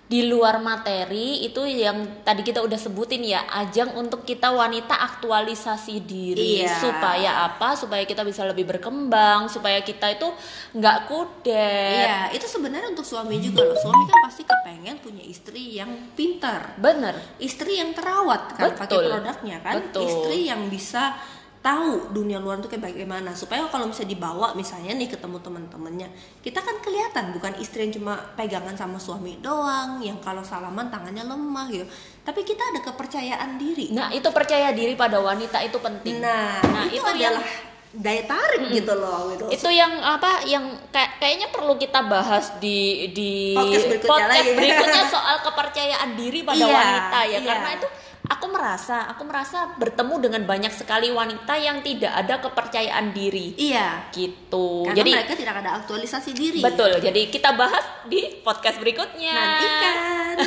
di 0.09 0.25
luar 0.25 0.57
materi 0.57 1.45
itu 1.45 1.69
yang 1.69 2.25
tadi 2.25 2.41
kita 2.41 2.65
udah 2.65 2.81
sebutin 2.81 3.21
ya, 3.21 3.45
ajang 3.45 3.93
untuk 3.93 4.25
kita 4.25 4.49
wanita 4.49 4.97
aktualisasi 4.97 6.01
diri 6.01 6.65
Iya. 6.65 6.81
supaya 6.81 7.31
apa? 7.45 7.77
Supaya 7.77 8.09
kita 8.09 8.25
bisa 8.25 8.41
lebih 8.49 8.65
berkembang, 8.65 9.53
supaya 9.53 9.85
kita 9.85 10.09
itu 10.17 10.25
nggak 10.73 11.13
kudet. 11.13 12.09
Iya, 12.09 12.33
itu 12.33 12.49
sebenarnya 12.49 12.89
untuk 12.89 13.05
suami 13.05 13.37
juga 13.37 13.69
loh. 13.69 13.77
Suami 13.77 14.09
kan 14.09 14.19
pasti 14.25 14.43
kepengen 14.49 14.97
punya 15.05 15.25
istri 15.29 15.77
yang 15.77 15.93
pintar. 16.17 16.73
Bener. 16.81 17.21
istri 17.39 17.77
yang 17.77 17.93
terawat 17.93 18.57
kan 18.57 18.73
pakai 18.75 18.97
Betul. 18.99 19.13
produknya 19.13 19.57
kan 19.61 19.75
Betul. 19.79 20.09
istri 20.09 20.49
yang 20.49 20.73
bisa 20.73 21.15
tahu 21.61 21.91
dunia 22.13 22.37
luar 22.37 22.57
tuh 22.57 22.67
kayak 22.67 22.87
bagaimana 22.87 23.31
supaya 23.31 23.67
kalau 23.67 23.85
misalnya 23.85 24.11
dibawa 24.11 24.55
misalnya 24.55 24.95
nih 24.95 25.09
ketemu 25.09 25.37
teman-temannya 25.39 26.09
kita 26.39 26.59
kan 26.59 26.79
kelihatan 26.79 27.31
bukan 27.31 27.53
istri 27.57 27.83
yang 27.83 27.93
cuma 27.93 28.15
pegangan 28.33 28.73
sama 28.73 28.97
suami 28.97 29.37
doang 29.39 29.99
yang 29.99 30.17
kalau 30.19 30.41
salaman 30.41 30.87
tangannya 30.87 31.23
lemah 31.23 31.67
gitu 31.69 31.83
tapi 32.23 32.43
kita 32.43 32.63
ada 32.65 32.81
kepercayaan 32.83 33.57
diri 33.57 33.91
Nah 33.91 34.09
itu 34.09 34.29
percaya 34.29 34.71
diri 34.71 34.95
pada 34.95 35.19
wanita 35.19 35.59
itu 35.61 35.77
penting. 35.77 36.19
nah, 36.19 36.63
Nah, 36.63 36.87
itu, 36.87 36.99
itu 36.99 37.11
yang- 37.19 37.35
adalah 37.35 37.67
daya 37.89 38.23
tarik 38.23 38.69
gitu 38.71 38.93
loh 38.93 39.33
gitu 39.33 39.45
itu 39.49 39.69
yang 39.73 39.89
apa 39.97 40.45
yang 40.45 40.61
kayak 40.89 41.17
kayaknya 41.17 41.49
perlu 41.49 41.73
kita 41.75 42.05
bahas 42.05 42.53
di 42.59 43.09
di 43.11 43.57
Podcast 43.57 43.89
berikutnya 43.89 44.13
podcast 44.13 44.45
lagi. 44.45 44.51
berikutnya 44.55 45.05
soal 45.17 45.37
kepercayaan 45.41 46.11
diri 46.13 46.41
pada 46.43 46.61
Iya, 46.61 46.69
wanita 46.71 47.19
ya 47.25 47.31
iya. 47.33 47.41
karena 47.43 47.71
itu 47.75 47.89
aku 48.29 48.47
merasa 48.53 49.09
aku 49.09 49.25
merasa 49.25 49.73
bertemu 49.81 50.15
dengan 50.29 50.43
banyak 50.45 50.73
sekali 50.77 51.09
wanita 51.09 51.57
yang 51.57 51.81
tidak 51.81 52.13
ada 52.13 52.39
kepercayaan 52.45 53.11
diri. 53.17 53.57
Iya. 53.57 54.13
Gitu. 54.13 54.85
Karena 54.85 54.99
jadi 55.01 55.11
mereka 55.17 55.35
tidak 55.35 55.55
ada 55.65 55.71
aktualisasi 55.83 56.31
diri. 56.37 56.61
Betul. 56.61 57.01
Jadi 57.01 57.33
kita 57.33 57.57
bahas 57.57 57.85
di 58.07 58.45
podcast 58.45 58.79
berikutnya. 58.79 59.35
Nantikan. 59.35 60.37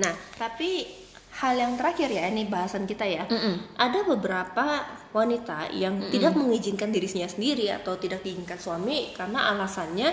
Nah 0.00 0.16
tapi 0.40 0.88
hal 1.30 1.54
yang 1.54 1.78
terakhir 1.78 2.10
ya 2.10 2.26
ini 2.26 2.50
bahasan 2.50 2.84
kita 2.90 3.06
ya. 3.06 3.24
Mm-mm. 3.30 3.78
ada 3.78 4.02
beberapa 4.02 4.82
wanita 5.10 5.70
yang 5.74 5.98
tidak 6.10 6.34
mengizinkan 6.38 6.90
dirinya 6.94 7.26
sendiri 7.26 7.70
atau 7.70 7.98
tidak 7.98 8.22
diizinkan 8.22 8.58
suami 8.58 9.10
karena 9.14 9.50
alasannya 9.54 10.10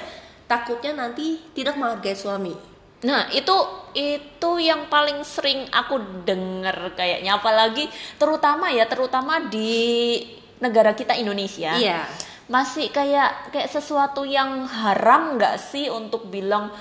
takutnya 0.50 0.96
nanti 0.96 1.38
tidak 1.54 1.78
menghargai 1.78 2.18
suami. 2.18 2.56
Nah, 3.06 3.30
itu 3.30 3.54
itu 3.94 4.52
yang 4.58 4.90
paling 4.90 5.22
sering 5.22 5.70
aku 5.70 6.26
dengar 6.26 6.98
kayaknya. 6.98 7.38
Apalagi 7.38 7.86
terutama 8.18 8.74
ya, 8.74 8.90
terutama 8.90 9.38
di 9.46 10.18
negara 10.58 10.98
kita 10.98 11.14
Indonesia. 11.14 11.78
iya. 11.78 12.10
Masih 12.48 12.90
kayak 12.96 13.52
kayak 13.52 13.70
sesuatu 13.70 14.24
yang 14.24 14.64
haram 14.66 15.36
nggak 15.36 15.60
sih 15.60 15.92
untuk 15.92 16.32
bilang 16.32 16.72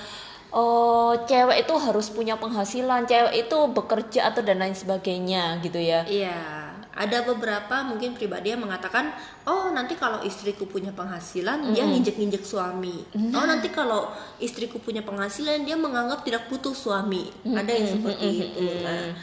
oh 0.51 1.13
cewek 1.27 1.67
itu 1.67 1.73
harus 1.75 2.07
punya 2.11 2.39
penghasilan, 2.39 3.03
cewek 3.07 3.47
itu 3.47 3.57
bekerja 3.71 4.31
atau 4.31 4.41
dan 4.43 4.63
lain 4.63 4.75
sebagainya 4.75 5.59
gitu 5.63 5.79
ya. 5.79 6.07
Iya, 6.07 6.39
ada 6.97 7.21
beberapa 7.21 7.85
mungkin 7.85 8.17
pribadi 8.17 8.55
yang 8.55 8.65
mengatakan, 8.65 9.13
oh 9.45 9.69
nanti 9.69 9.93
kalau 9.93 10.25
istriku 10.25 10.65
punya 10.65 10.89
penghasilan, 10.89 11.73
dia 11.75 11.85
nginjek-nginjek 11.85 12.41
suami. 12.41 13.05
Oh 13.37 13.45
nanti 13.45 13.69
kalau 13.69 14.09
istriku 14.41 14.81
punya 14.81 15.05
penghasilan, 15.05 15.61
dia 15.61 15.77
menganggap 15.77 16.25
tidak 16.25 16.49
butuh 16.49 16.73
suami. 16.73 17.29
Ada 17.45 17.71
yang 17.71 17.87
seperti 17.99 18.25
itu. 18.33 18.65
Nah, 18.81 19.13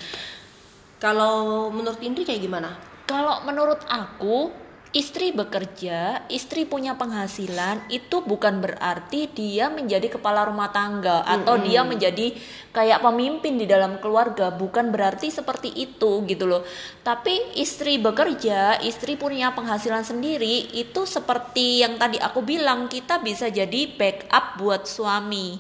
kalau 1.03 1.69
menurut 1.75 1.99
Indri 2.01 2.23
kayak 2.23 2.41
gimana? 2.41 2.73
Kalau 3.05 3.45
menurut 3.45 3.83
aku, 3.85 4.49
istri 4.95 5.35
bekerja, 5.35 6.23
istri 6.31 6.63
punya 6.63 6.95
penghasilan, 6.95 7.91
itu 7.91 8.23
bukan 8.23 8.63
berarti 8.63 9.27
dia 9.27 9.67
menjadi 9.67 10.07
kepala 10.07 10.47
rumah 10.47 10.71
tangga 10.71 11.27
atau 11.27 11.59
dia 11.59 11.83
menjadi 11.83 12.31
kayak 12.71 13.03
pemimpin 13.03 13.59
di 13.59 13.67
dalam 13.67 13.99
keluarga, 13.99 14.55
bukan 14.55 14.95
berarti 14.95 15.35
seperti 15.35 15.75
itu 15.75 16.23
gitu 16.31 16.47
loh. 16.47 16.63
Tapi 17.03 17.59
istri 17.59 17.99
bekerja, 17.99 18.79
istri 18.87 19.19
punya 19.19 19.51
penghasilan 19.51 20.07
sendiri, 20.07 20.71
itu 20.71 21.03
seperti 21.03 21.83
yang 21.83 21.99
tadi 21.99 22.23
aku 22.23 22.47
bilang, 22.47 22.87
kita 22.87 23.19
bisa 23.19 23.51
jadi 23.51 23.91
backup 23.99 24.63
buat 24.63 24.87
suami. 24.87 25.59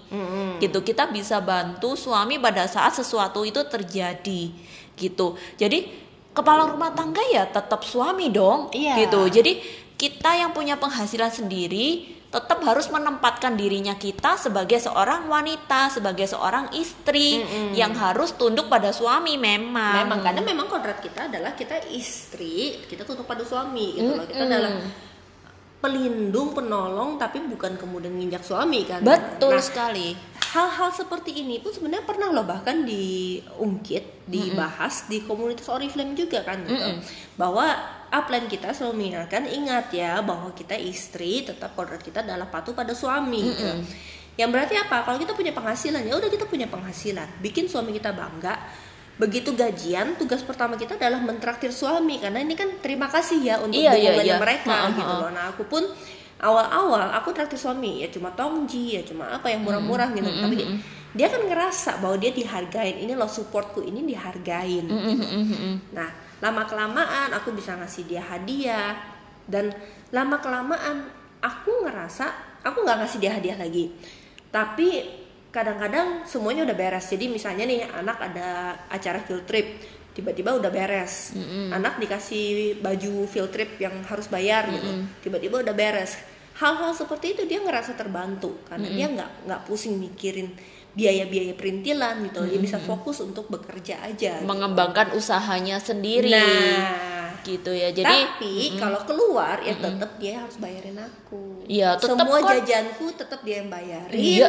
Gitu, 0.63 0.79
kita 0.87 1.11
bisa 1.11 1.43
bantu 1.43 1.99
suami 1.99 2.39
pada 2.39 2.71
saat 2.71 2.95
sesuatu 2.95 3.43
itu 3.43 3.59
terjadi 3.67 4.55
gitu. 4.95 5.35
Jadi 5.59 6.04
kepala 6.35 6.67
rumah 6.67 6.91
tangga 6.91 7.23
ya 7.31 7.47
tetap 7.47 7.81
suami 7.83 8.29
dong 8.29 8.69
Iya. 8.75 9.07
gitu 9.07 9.25
jadi 9.31 9.63
kita 9.95 10.35
yang 10.35 10.51
punya 10.51 10.75
penghasilan 10.75 11.31
sendiri 11.31 12.11
tetap 12.29 12.59
harus 12.67 12.91
menempatkan 12.91 13.55
dirinya 13.55 13.95
kita 13.95 14.35
sebagai 14.35 14.83
seorang 14.83 15.31
wanita 15.31 15.95
sebagai 15.95 16.27
seorang 16.27 16.67
istri 16.75 17.39
yang 17.79 17.95
harus 17.95 18.35
tunduk 18.35 18.67
pada 18.67 18.91
suami 18.91 19.39
memang 19.39 20.03
Memang 20.03 20.19
karena 20.19 20.43
memang 20.43 20.67
kodrat 20.67 20.99
kita 20.99 21.31
adalah 21.31 21.55
kita 21.55 21.79
istri, 21.95 22.83
kita 22.91 23.07
tunduk 23.07 23.23
pada 23.23 23.47
suami 23.47 23.95
gitu 23.95 24.19
loh. 24.19 24.27
Kita 24.27 24.43
adalah 24.43 24.83
pelindung, 25.79 26.57
penolong, 26.57 27.21
tapi 27.21 27.45
bukan 27.45 27.77
kemudian 27.77 28.17
nginjak 28.17 28.41
suami 28.41 28.89
kan. 28.89 29.05
betul 29.05 29.53
Nah, 29.53 29.61
sekali 29.63 30.17
hal-hal 30.55 30.95
seperti 30.95 31.35
ini 31.43 31.59
pun 31.59 31.75
sebenarnya 31.75 32.07
pernah 32.07 32.31
loh 32.31 32.47
bahkan 32.47 32.87
diungkit, 32.87 34.31
dibahas 34.31 35.11
di 35.11 35.27
komunitas 35.27 35.67
Oriflame 35.67 36.15
juga 36.15 36.47
kan 36.47 36.63
gitu. 36.63 37.03
Bahwa 37.35 37.75
upline 38.15 38.47
kita 38.47 38.71
selalu 38.71 38.95
mengingatkan 39.03 39.51
ingat 39.51 39.91
ya 39.91 40.23
bahwa 40.23 40.55
kita 40.55 40.79
istri 40.79 41.43
tetap 41.43 41.75
kodrat 41.75 41.99
kita 41.99 42.23
adalah 42.23 42.47
patuh 42.47 42.71
pada 42.71 42.95
suami. 42.95 43.43
gitu. 43.51 43.67
Yang 44.39 44.51
berarti 44.51 44.75
apa? 44.79 45.03
Kalau 45.03 45.19
kita 45.19 45.35
punya 45.35 45.51
penghasilan 45.55 46.03
ya 46.07 46.15
udah 46.19 46.31
kita 46.31 46.47
punya 46.47 46.71
penghasilan, 46.71 47.29
bikin 47.43 47.67
suami 47.67 47.91
kita 47.91 48.15
bangga. 48.15 48.55
Begitu 49.15 49.55
gajian, 49.55 50.19
tugas 50.19 50.43
pertama 50.43 50.75
kita 50.75 50.99
adalah 50.99 51.23
mentraktir 51.23 51.71
suami 51.71 52.19
karena 52.19 52.43
ini 52.43 52.59
kan 52.59 52.67
terima 52.83 53.07
kasih 53.07 53.39
ya 53.47 53.63
untuk 53.63 53.79
Iya, 53.79 53.95
iya, 53.95 54.11
dukungannya 54.11 54.35
iya. 54.35 54.43
mereka 54.43 54.75
Ha, 54.75 54.87
ha, 54.91 54.91
gitu 54.91 55.15
loh. 55.23 55.31
Nah, 55.31 55.45
aku 55.55 55.63
pun 55.71 55.83
awal-awal 56.43 57.15
aku 57.15 57.31
traktir 57.31 57.59
suami 57.61 58.03
ya 58.03 58.09
cuma 58.11 58.35
tongji 58.35 58.99
ya 58.99 59.03
cuma 59.07 59.31
apa 59.31 59.51
yang 59.51 59.63
murah-murah 59.63 60.11
gitu. 60.13 60.27
tapi 60.27 60.57
dia 61.15 61.31
kan 61.31 61.47
ngerasa 61.47 62.03
bahwa 62.03 62.19
dia 62.19 62.35
dihargain. 62.35 62.99
Ini 63.07 63.15
loh 63.15 63.31
supportku 63.31 63.87
ini 63.87 64.03
dihargain. 64.03 64.91
Nah 65.95 66.11
lama 66.43 66.63
kelamaan 66.67 67.31
aku 67.31 67.55
bisa 67.55 67.79
ngasih 67.79 68.05
dia 68.11 68.23
hadiah. 68.27 68.99
Dan 69.47 69.71
lama 70.11 70.43
kelamaan 70.43 71.07
aku 71.39 71.87
ngerasa 71.87 72.59
aku 72.67 72.83
nggak 72.83 72.99
ngasih 73.07 73.19
dia 73.23 73.31
hadiah 73.31 73.55
lagi. 73.55 73.95
Tapi 74.51 75.23
kadang-kadang 75.55 76.27
semuanya 76.27 76.67
udah 76.67 76.75
beres. 76.75 77.07
Jadi 77.07 77.31
misalnya 77.31 77.63
nih 77.63 77.87
anak 77.87 78.19
ada 78.19 78.75
acara 78.91 79.23
field 79.23 79.47
trip 79.47 79.87
tiba-tiba 80.15 80.55
udah 80.55 80.71
beres. 80.71 81.35
Anak 81.75 81.99
dikasih 81.99 82.79
baju 82.81 83.27
field 83.27 83.51
trip 83.51 83.77
yang 83.83 84.01
harus 84.07 84.31
bayar 84.31 84.71
gitu. 84.71 84.91
Tiba-tiba 85.27 85.61
udah 85.67 85.75
beres. 85.75 86.17
Hal-hal 86.55 86.95
seperti 86.95 87.35
itu 87.35 87.43
dia 87.51 87.59
ngerasa 87.59 87.99
terbantu 87.99 88.63
karena 88.71 88.87
dia 88.87 89.07
nggak 89.11 89.31
nggak 89.51 89.61
pusing 89.67 89.99
mikirin 89.99 90.55
biaya-biaya 90.95 91.59
perintilan 91.59 92.23
gitu 92.31 92.47
dia 92.47 92.61
bisa 92.63 92.79
fokus 92.79 93.19
untuk 93.19 93.51
bekerja 93.51 93.99
aja 94.07 94.39
mengembangkan 94.47 95.11
usahanya 95.19 95.83
sendiri. 95.83 96.31
Nah. 96.31 97.43
Gitu 97.43 97.75
ya. 97.75 97.91
Jadi 97.91 98.07
tapi 98.07 98.55
kalau 98.79 99.03
keluar 99.03 99.61
ya 99.61 99.75
tetap 99.77 100.17
dia 100.23 100.41
harus 100.41 100.57
bayarin 100.57 100.97
aku. 100.97 101.67
Iya, 101.67 101.99
tetep 101.99 102.23
semua 102.23 102.39
kan. 102.41 102.49
jajanku 102.57 103.07
tetap 103.19 103.41
dia 103.43 103.57
yang 103.61 103.69
bayarin. 103.69 104.15
Iya. 104.15 104.49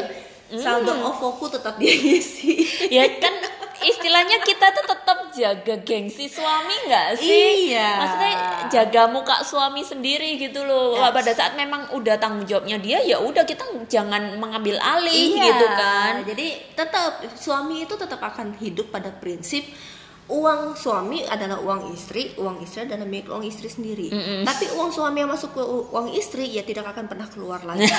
saldo 0.61 0.93
OVO-ku 0.93 1.49
tetap 1.49 1.75
dia 1.81 1.89
ngisi. 1.97 2.61
Ya 2.93 3.09
kan 3.17 3.33
istilahnya 3.81 4.37
kita 4.45 4.71
tuh 4.77 4.85
tetap 4.85 5.04
jaga 5.35 5.75
gengsi 5.83 6.31
suami 6.31 6.75
nggak 6.87 7.07
sih? 7.19 7.71
Iya. 7.75 7.89
Maksudnya 7.99 8.33
jaga 8.71 9.01
muka 9.11 9.43
suami 9.43 9.83
sendiri 9.83 10.39
gitu 10.39 10.63
loh. 10.63 10.95
Wah, 10.95 11.11
Pada 11.11 11.35
saat 11.35 11.53
memang 11.59 11.91
udah 11.91 12.15
tanggung 12.15 12.47
jawabnya 12.47 12.79
dia 12.79 13.03
ya 13.03 13.19
udah 13.19 13.43
kita 13.43 13.67
jangan 13.91 14.39
mengambil 14.39 14.79
alih 14.79 15.35
Iya, 15.35 15.43
gitu 15.51 15.67
kan. 15.75 16.13
Jadi 16.23 16.47
tetap 16.73 17.19
suami 17.35 17.83
itu 17.83 17.93
tetap 17.99 18.23
akan 18.23 18.55
hidup 18.57 18.89
pada 18.89 19.11
prinsip 19.11 19.67
uang 20.25 20.73
suami 20.73 21.21
adalah 21.21 21.61
uang 21.61 21.93
istri, 21.93 22.33
uang 22.41 22.57
istri 22.65 22.89
adalah 22.89 23.05
milik 23.05 23.29
uang 23.29 23.45
istri 23.45 23.69
sendiri. 23.69 24.09
Tapi 24.41 24.73
uang 24.73 24.89
suami 24.89 25.21
yang 25.21 25.29
masuk 25.29 25.53
ke 25.53 25.61
uang 25.61 26.17
istri 26.17 26.49
ya 26.49 26.65
tidak 26.65 26.89
akan 26.89 27.05
pernah 27.05 27.29
keluar 27.29 27.61
lagi. 27.61 27.85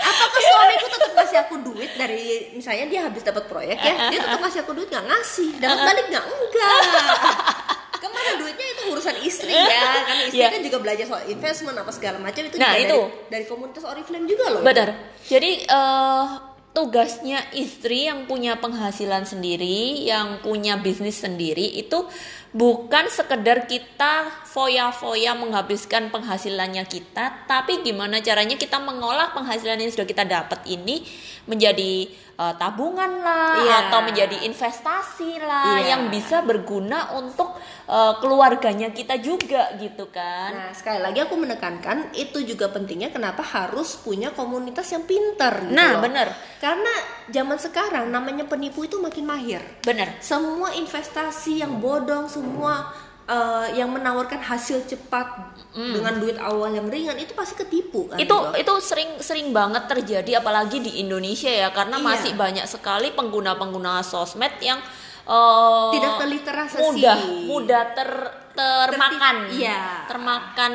Apakah 0.00 0.42
suamiku 0.42 0.86
tetap 1.00 1.16
ngasih 1.16 1.38
aku 1.40 1.54
duit 1.64 1.88
dari 1.96 2.22
misalnya 2.52 2.84
dia 2.86 3.00
habis 3.02 3.24
dapat 3.24 3.48
proyek 3.48 3.80
ya, 3.80 4.12
dia 4.12 4.20
tetap 4.20 4.36
ngasih 4.38 4.60
aku 4.60 4.72
duit 4.74 4.88
nggak 4.88 5.06
ngasih, 5.08 5.48
dapat 5.56 5.78
balik 5.80 6.06
nggak 6.06 6.24
enggak. 6.28 6.80
Ke 8.00 8.08
mana 8.08 8.30
duitnya 8.36 8.66
itu 8.66 8.82
urusan 8.88 9.16
istri 9.20 9.52
ya, 9.52 9.68
karena 10.04 10.24
istri 10.24 10.40
Iya. 10.40 10.48
kan 10.48 10.60
juga 10.60 10.78
belajar 10.78 11.04
soal 11.04 11.24
investment 11.26 11.76
apa 11.76 11.90
segala 11.90 12.16
macam 12.16 12.42
itu 12.42 12.56
Nah, 12.56 12.72
juga 12.72 12.80
itu. 12.80 12.98
dari, 13.00 13.32
dari 13.32 13.44
komunitas 13.44 13.84
Oriflame 13.84 14.24
juga 14.24 14.44
loh. 14.48 14.60
Benar. 14.60 14.88
Jadi 15.22 15.50
eh, 15.64 16.24
tugasnya 16.70 17.50
istri 17.52 18.06
yang 18.06 18.24
punya 18.24 18.56
penghasilan 18.56 19.26
sendiri, 19.26 20.06
yang 20.06 20.40
punya 20.40 20.78
bisnis 20.78 21.18
sendiri 21.18 21.66
itu 21.76 22.06
bukan 22.50 23.06
sekedar 23.06 23.64
kita 23.64 24.26
foya-foya 24.44 25.32
menghabiskan 25.32 26.10
penghasilannya 26.10 26.82
kita, 26.84 27.46
tapi 27.46 27.80
gimana 27.80 28.18
caranya 28.18 28.58
kita 28.58 28.76
mengolah 28.76 29.30
penghasilan 29.30 29.78
yang 29.78 29.90
sudah 29.90 30.04
kita 30.04 30.26
dapat 30.26 30.66
ini 30.66 31.06
menjadi 31.46 32.10
eh, 32.40 32.54
tabungan 32.56 33.20
lah 33.20 33.60
Iya. 33.60 33.76
atau 33.86 34.00
menjadi 34.00 34.48
investasi 34.48 35.44
lah 35.44 35.76
Iya. 35.76 35.92
yang 35.92 36.02
bisa 36.08 36.40
berguna 36.40 37.12
untuk 37.14 37.52
eh, 37.84 38.14
keluarganya 38.18 38.90
kita 38.90 39.20
juga 39.20 39.76
gitu 39.76 40.08
kan. 40.08 40.50
Nah, 40.50 40.72
sekali 40.72 40.98
lagi 40.98 41.20
aku 41.20 41.36
menekankan 41.36 42.14
itu 42.14 42.40
juga 42.42 42.72
pentingnya 42.72 43.12
kenapa 43.12 43.44
harus 43.44 43.98
punya 43.98 44.32
komunitas 44.32 44.88
yang 44.88 45.04
pintar 45.04 45.60
gitu 45.62 45.74
Nah, 45.74 45.98
loh. 45.98 46.00
bener. 46.00 46.32
Karena 46.56 46.88
zaman 47.28 47.58
sekarang 47.58 48.08
namanya 48.08 48.48
penipu 48.48 48.82
itu 48.82 48.96
makin 48.96 49.26
mahir. 49.26 49.60
Bener. 49.84 50.16
Semua 50.18 50.72
investasi 50.72 51.60
yang 51.60 51.76
bodong, 51.76 52.24
semua 52.40 52.88
eh, 53.28 53.76
yang 53.76 53.92
menawarkan 53.92 54.40
hasil 54.40 54.88
cepat 54.88 55.52
dengan 55.70 56.18
duit 56.18 56.34
awal 56.40 56.74
yang 56.74 56.90
ringan 56.90 57.14
itu 57.14 57.30
pasti 57.36 57.54
ketipu 57.54 58.10
kan 58.10 58.18
itu 58.18 58.26
gitu. 58.26 58.58
itu 58.58 58.74
sering 58.82 59.10
sering 59.22 59.48
banget 59.54 59.86
terjadi 59.86 60.42
apalagi 60.42 60.82
di 60.82 60.98
Indonesia 60.98 61.46
ya 61.46 61.70
karena 61.70 62.00
Iya. 62.00 62.06
masih 62.10 62.32
banyak 62.34 62.66
sekali 62.66 63.14
pengguna-pengguna 63.14 64.02
sosmed 64.02 64.50
yang 64.58 64.82
eh, 65.30 65.88
Tidak 65.92 66.12
terliterasi. 66.18 66.76
mudah 66.80 67.18
mudah 67.46 67.82
ter 67.92 68.10
termakan 68.50 69.46
Tertip- 69.46 69.62
iya. 69.62 70.04
termakan 70.04 70.72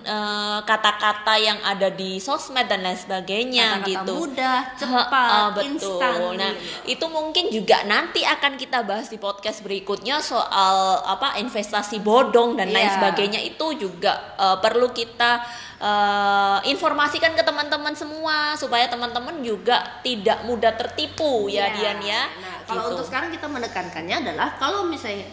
eh, 0.00 0.58
kata-kata 0.64 1.34
yang 1.36 1.60
ada 1.62 1.86
di 1.90 2.16
sosmed 2.18 2.64
dan 2.64 2.80
lain 2.80 2.96
sebagainya 2.96 3.78
Kata-kata 3.78 3.90
gitu 4.00 4.12
mudah, 4.16 4.58
cepat, 4.74 5.12
ah, 5.30 5.48
betul. 5.52 5.68
instan, 5.68 6.18
Nah, 6.34 6.50
gitu. 6.50 6.88
itu 6.88 7.06
mungkin 7.06 7.44
juga 7.48 7.84
nanti 7.84 8.24
akan 8.24 8.56
kita 8.56 8.80
bahas 8.82 9.06
di 9.06 9.16
podcast 9.16 9.60
berikutnya 9.60 10.18
soal 10.20 10.76
apa 11.04 11.36
investasi 11.36 12.00
bodong 12.00 12.56
dan 12.56 12.72
lain 12.72 12.88
Iya. 12.88 12.96
sebagainya 12.96 13.40
itu 13.44 13.66
juga 13.76 14.34
eh, 14.34 14.56
perlu 14.58 14.88
kita 14.90 15.44
eh, 15.78 16.58
informasikan 16.66 17.32
ke 17.32 17.40
teman-teman 17.40 17.94
semua 17.94 18.52
supaya 18.54 18.86
teman-teman 18.86 19.38
juga 19.40 20.02
tidak 20.02 20.42
mudah 20.42 20.74
tertipu 20.74 21.46
ya 21.46 21.66
Iya. 21.66 21.74
Dian 21.74 21.98
ya. 22.02 22.22
Nah, 22.36 22.56
kalau 22.66 22.82
Gitu. 22.82 22.90
untuk 22.92 23.06
sekarang 23.06 23.30
kita 23.30 23.46
menekankannya 23.46 24.16
adalah 24.20 24.58
kalau 24.58 24.84
misalnya 24.84 25.24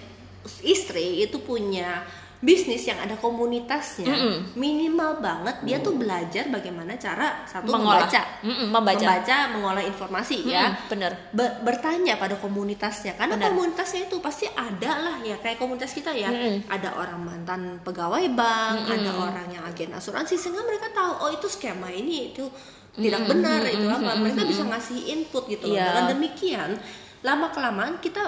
istri 0.62 1.19
itu 1.19 1.41
punya 1.41 2.05
bisnis 2.45 2.86
yang 2.86 3.01
ada 3.01 3.17
komunitasnya, 3.17 4.05
Mm-mm. 4.05 4.53
minimal 4.53 5.17
banget 5.17 5.65
dia 5.65 5.81
tuh 5.81 5.97
belajar 5.97 6.45
bagaimana 6.47 6.93
cara 6.93 7.41
satu 7.43 7.73
Mengolah. 7.73 8.05
membaca, 8.05 8.21
Mm-mm, 8.45 8.67
membaca. 8.69 9.38
mengolah 9.49 9.81
informasi 9.81 10.45
ya. 10.45 10.69
Mm-mm, 10.69 10.86
bener. 10.86 11.12
Be- 11.34 11.58
bertanya 11.65 12.21
pada 12.21 12.38
komunitasnya 12.38 13.17
karena 13.17 13.34
Benar. 13.34 13.49
komunitasnya 13.49 14.05
itu 14.05 14.21
pasti 14.21 14.45
ada 14.45 14.91
lah 15.01 15.17
ya 15.25 15.41
kayak 15.41 15.58
komunitas 15.58 15.89
kita 15.91 16.13
ya 16.13 16.29
Mm-mm. 16.29 16.69
ada 16.69 16.93
orang 16.93 17.17
mantan 17.17 17.62
pegawai 17.81 18.29
bank 18.31 18.93
ada 18.93 19.12
orang 19.17 19.47
yang 19.49 19.65
agen 19.65 19.89
asuransi 19.91 20.38
sehingga 20.38 20.62
mereka 20.62 20.93
tahu 20.93 21.25
oh 21.25 21.31
itu 21.34 21.49
skema 21.49 21.89
ini 21.89 22.29
itu 22.29 22.45
tidak 22.93 23.25
benar 23.25 23.65
itu 23.65 23.89
apa 23.89 24.15
mereka 24.15 24.45
bisa 24.45 24.62
ngasih 24.63 25.01
input 25.17 25.49
gitu 25.49 25.67
loh. 25.67 25.75
Iya. 25.75 25.89
dengan 25.89 26.05
demikian 26.13 26.69
lama 27.25 27.49
kelamaan 27.49 27.97
kita 27.97 28.21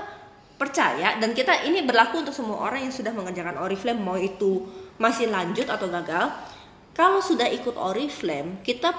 percaya 0.58 1.22
dan 1.22 1.38
kita 1.38 1.63
ini 1.70 1.86
berlaku 1.86 2.26
untuk 2.26 2.34
semua 2.34 2.65
orang 2.65 2.89
yang 2.89 2.93
sudah 2.93 3.13
mengerjakan 3.13 3.62
Oriflame 3.62 4.02
mau 4.02 4.17
itu 4.17 4.65
masih 4.98 5.30
lanjut 5.30 5.70
atau 5.70 5.88
gagal 5.88 6.34
kalau 6.98 7.22
sudah 7.22 7.46
ikut 7.48 7.78
Oriflame 7.78 8.65
kita 8.65 8.91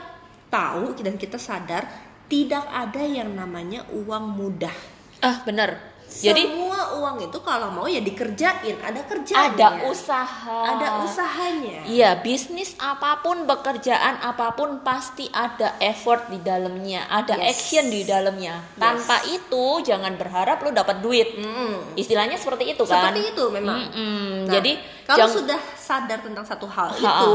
tahu 0.49 0.95
dan 1.03 1.19
kita 1.19 1.37
sadar 1.37 1.85
tidak 2.31 2.63
ada 2.71 3.03
yang 3.03 3.35
namanya 3.35 3.83
uang 3.91 4.39
mudah 4.39 4.99
Ah, 5.19 5.43
bener. 5.43 5.98
Jadi 6.21 6.43
semua 6.43 6.81
uang 6.95 7.17
itu 7.23 7.39
kalau 7.41 7.71
mau 7.71 7.87
ya 7.87 7.99
dikerjain 7.99 8.75
ada 8.77 9.01
kerjanya 9.03 9.49
ada 9.49 9.69
usaha. 9.85 10.59
ada 10.67 11.01
usahanya 11.01 11.87
Iya, 11.87 12.19
bisnis 12.19 12.75
apa 12.77 13.19
pun, 13.19 13.45
pekerjaan 13.45 14.19
apa 14.19 14.51
pun 14.53 14.81
pasti 14.81 15.27
ada 15.29 15.79
effort 15.79 16.27
di 16.27 16.39
dalamnya, 16.39 17.07
ada 17.07 17.35
Yes. 17.35 17.55
action 17.57 17.87
di 17.87 18.03
dalamnya. 18.03 18.59
Tanpa 18.75 19.23
itu 19.25 19.65
jangan 19.81 20.15
berharap 20.15 20.59
lo 20.59 20.71
dapat 20.71 20.99
duit. 20.99 21.29
Mm. 21.35 21.95
Istilahnya 21.95 22.35
seperti 22.35 22.73
itu 22.73 22.83
kan? 22.83 23.09
seperti 23.09 23.31
itu 23.31 23.45
memang 23.49 23.79
Mm-mm. 23.85 24.45
Nah, 24.45 24.53
Jadi 24.53 24.73
kalau 25.05 25.27
sudah 25.27 25.61
sadar 25.73 26.19
tentang 26.19 26.43
satu 26.43 26.67
hal 26.67 26.91
Ha-ha. 26.91 27.23
itu 27.23 27.35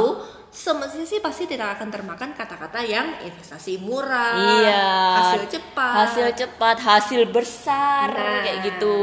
semestinya 0.53 1.01
sih 1.01 1.17
pasti 1.17 1.49
tidak 1.49 1.81
akan 1.81 1.89
termakan 1.89 2.37
kata-kata 2.37 2.85
yang 2.85 3.17
investasi 3.25 3.81
murah 3.81 4.61
Iya. 4.61 4.85
hasil 5.17 5.43
cepat 5.49 5.95
Hasil 6.05 6.27
cepat, 6.37 6.77
hasil 6.77 7.21
besar 7.33 8.13
Nah. 8.13 8.45
kayak 8.45 8.57
gitu. 8.61 8.95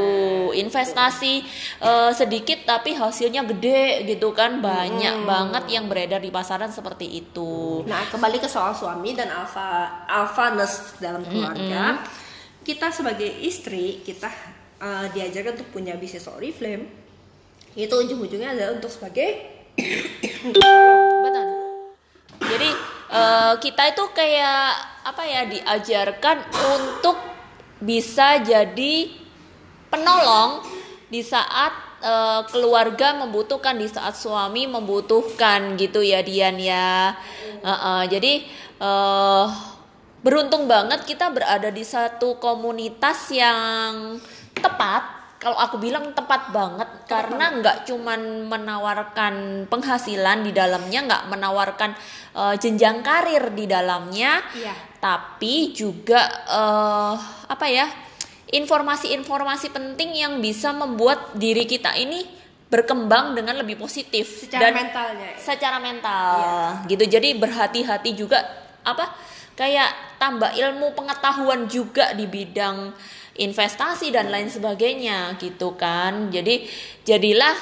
Investasi 0.55 1.43
eh, 1.83 2.11
sedikit 2.15 2.63
tapi 2.63 2.95
hasilnya 2.95 3.43
gede 3.43 4.07
gitu 4.07 4.31
kan. 4.31 4.63
Banyak 4.63 5.27
banget 5.27 5.63
yang 5.67 5.91
beredar 5.91 6.23
di 6.23 6.31
pasaran 6.31 6.71
seperti 6.71 7.19
itu. 7.19 7.83
Nah, 7.83 8.07
kembali 8.07 8.39
ke 8.39 8.47
soal 8.47 8.71
suami 8.71 9.11
dan 9.11 9.27
alpha 9.27 10.07
alphaness 10.07 10.95
dalam 11.03 11.27
keluarga. 11.27 11.99
Kita 12.63 12.95
sebagai 12.95 13.27
istri, 13.27 13.99
kita 13.99 14.31
uh, 14.79 15.05
diajarkan 15.11 15.59
untuk 15.59 15.69
punya 15.75 15.99
bisnis 15.99 16.31
Oriflame. 16.31 16.87
Itu 17.75 17.99
ujung-ujungnya 17.99 18.55
adalah 18.55 18.79
untuk 18.79 18.87
sebagai 18.87 19.50
Betul. 19.77 21.47
Jadi 22.41 22.69
eh, 23.11 23.53
kita 23.61 23.83
itu 23.93 24.03
kayak 24.11 24.69
apa 25.01 25.23
ya 25.25 25.41
diajarkan 25.45 26.37
untuk 26.77 27.17
bisa 27.81 28.41
jadi 28.41 29.09
penolong 29.89 30.65
di 31.11 31.21
saat 31.21 31.73
eh, 32.01 32.41
keluarga 32.49 33.13
membutuhkan, 33.21 33.77
di 33.77 33.87
saat 33.87 34.17
suami 34.17 34.65
membutuhkan 34.65 35.77
gitu 35.77 36.01
ya 36.01 36.25
Dian 36.25 36.57
ya. 36.57 37.13
Eh, 37.61 37.69
eh, 37.69 38.03
jadi 38.09 38.33
eh, 38.81 39.45
beruntung 40.21 40.69
banget 40.69 41.05
kita 41.05 41.33
berada 41.33 41.69
di 41.73 41.81
satu 41.81 42.37
komunitas 42.37 43.29
yang 43.33 44.17
tepat 44.57 45.20
kalau 45.41 45.57
aku 45.57 45.81
bilang 45.81 46.13
tepat 46.13 46.53
banget 46.53 46.85
karena 47.09 47.49
nggak 47.57 47.89
cuman 47.89 48.45
menawarkan 48.45 49.65
penghasilan 49.65 50.45
di 50.45 50.53
dalamnya 50.53 50.99
nggak 51.01 51.23
menawarkan 51.33 51.91
eh, 52.37 52.55
jenjang 52.61 53.01
karir 53.01 53.49
di 53.49 53.65
dalamnya 53.65 54.37
Iya. 54.53 54.73
tapi 55.01 55.73
juga 55.73 56.21
eh, 56.45 57.13
apa 57.49 57.65
ya 57.65 57.89
informasi-informasi 58.53 59.73
penting 59.73 60.13
yang 60.13 60.37
bisa 60.37 60.69
membuat 60.77 61.33
diri 61.33 61.65
kita 61.65 61.97
ini 61.97 62.21
berkembang 62.71 63.35
dengan 63.35 63.59
lebih 63.59 63.75
positif 63.75 64.47
secara 64.47 64.71
dan 64.71 64.73
mentalnya. 64.77 65.27
ya. 65.33 65.37
secara 65.41 65.77
mental 65.81 66.37
gitu 66.87 67.03
jadi 67.03 67.35
berhati-hati 67.35 68.15
juga 68.15 68.39
apa 68.85 69.11
kayak 69.59 70.15
tambah 70.21 70.55
ilmu 70.55 70.95
pengetahuan 70.95 71.67
juga 71.67 72.15
di 72.15 72.29
bidang 72.29 72.95
investasi 73.37 74.11
dan 74.11 74.27
lain 74.27 74.51
sebagainya 74.51 75.39
gitu 75.39 75.75
kan. 75.79 76.31
Jadi 76.33 76.67
jadilah 77.07 77.55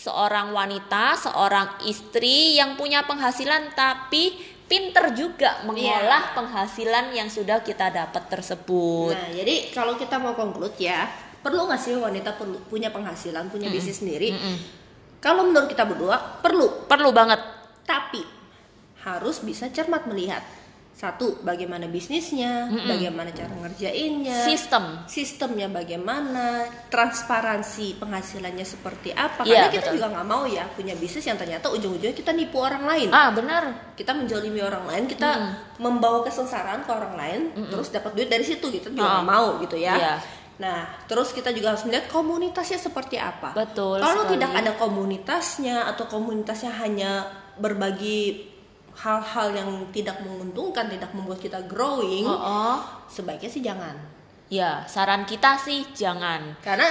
seorang 0.00 0.56
wanita 0.56 1.12
seorang 1.18 1.84
istri 1.84 2.56
yang 2.56 2.80
punya 2.80 3.04
penghasilan 3.04 3.76
tapi 3.76 4.32
pinter 4.64 5.12
juga 5.12 5.60
mengolah 5.66 6.32
penghasilan 6.32 7.12
yang 7.12 7.28
sudah 7.28 7.60
kita 7.60 7.90
dapat 7.90 8.30
tersebut. 8.30 9.12
Nah, 9.12 9.28
jadi 9.34 9.74
kalau 9.74 9.98
kita 9.98 10.16
mau 10.16 10.32
conclude 10.32 10.78
ya, 10.78 11.10
perlu 11.42 11.66
nggak 11.66 11.80
sih 11.82 11.98
wanita 11.98 12.38
perlu 12.38 12.62
punya 12.70 12.88
penghasilan, 12.94 13.50
punya 13.50 13.66
bisnis 13.66 13.98
sendiri? 13.98 14.30
Kalau 15.20 15.44
menurut 15.44 15.68
kita 15.68 15.84
berdua, 15.84 16.40
perlu. 16.40 16.88
perlu 16.88 17.10
banget. 17.12 17.42
Tapi 17.84 18.22
harus 19.02 19.42
bisa 19.42 19.68
cermat 19.74 20.06
melihat 20.06 20.40
satu 21.00 21.40
bagaimana 21.40 21.88
bisnisnya, 21.88 22.68
bagaimana 22.68 23.32
cara 23.32 23.48
ngerjainnya, 23.56 24.44
sistem 24.44 25.00
sistemnya 25.08 25.64
bagaimana, 25.66 26.68
transparansi 26.92 27.96
penghasilannya 27.96 28.62
seperti 28.62 29.08
apa. 29.10 29.48
Iya, 29.48 29.64
Karena 29.64 29.68
kita 29.72 29.82
betul. 29.88 29.94
juga 29.96 30.06
nggak 30.12 30.28
mau 30.28 30.44
ya 30.44 30.68
punya 30.68 30.92
bisnis 30.94 31.24
yang 31.24 31.40
ternyata 31.40 31.72
ujung-ujungnya 31.72 32.12
kita 32.12 32.36
nipu 32.36 32.60
orang 32.60 32.84
lain. 32.84 33.08
ah 33.10 33.32
benar 33.32 33.62
Kita 33.96 34.12
menjolimi 34.12 34.60
orang 34.60 34.84
lain, 34.84 35.04
kita 35.04 35.30
membawa 35.76 36.20
kesengsaraan 36.20 36.84
ke 36.84 36.90
orang 36.92 37.14
lain, 37.16 37.40
terus 37.68 37.88
dapat 37.88 38.12
duit 38.12 38.28
dari 38.28 38.44
situ 38.44 38.68
gitu 38.68 38.92
juga 38.92 39.00
Ah. 39.00 39.12
nggak 39.20 39.28
mau 39.28 39.48
gitu 39.60 39.76
ya. 39.76 39.96
Iya. 39.96 40.14
Nah, 40.60 40.84
terus 41.08 41.32
kita 41.32 41.56
juga 41.56 41.72
harus 41.72 41.88
melihat 41.88 42.12
komunitasnya 42.12 42.76
seperti 42.76 43.16
apa. 43.16 43.56
Betul 43.56 43.96
Kalau 43.96 44.28
sekali. 44.28 44.36
tidak 44.36 44.50
ada 44.52 44.72
komunitasnya 44.76 45.88
atau 45.88 46.04
komunitasnya 46.04 46.72
hanya 46.76 47.24
berbagi 47.56 48.49
hal-hal 49.00 49.48
yang 49.56 49.70
tidak 49.90 50.20
menguntungkan, 50.20 50.92
tidak 50.92 51.08
membuat 51.16 51.40
kita 51.40 51.64
growing, 51.64 52.28
oh, 52.28 52.36
oh. 52.36 52.76
sebaiknya 53.08 53.50
sih 53.50 53.64
jangan. 53.64 53.96
ya 54.50 54.82
saran 54.90 55.22
kita 55.30 55.54
sih 55.62 55.86
jangan 55.94 56.58
Karena 56.58 56.90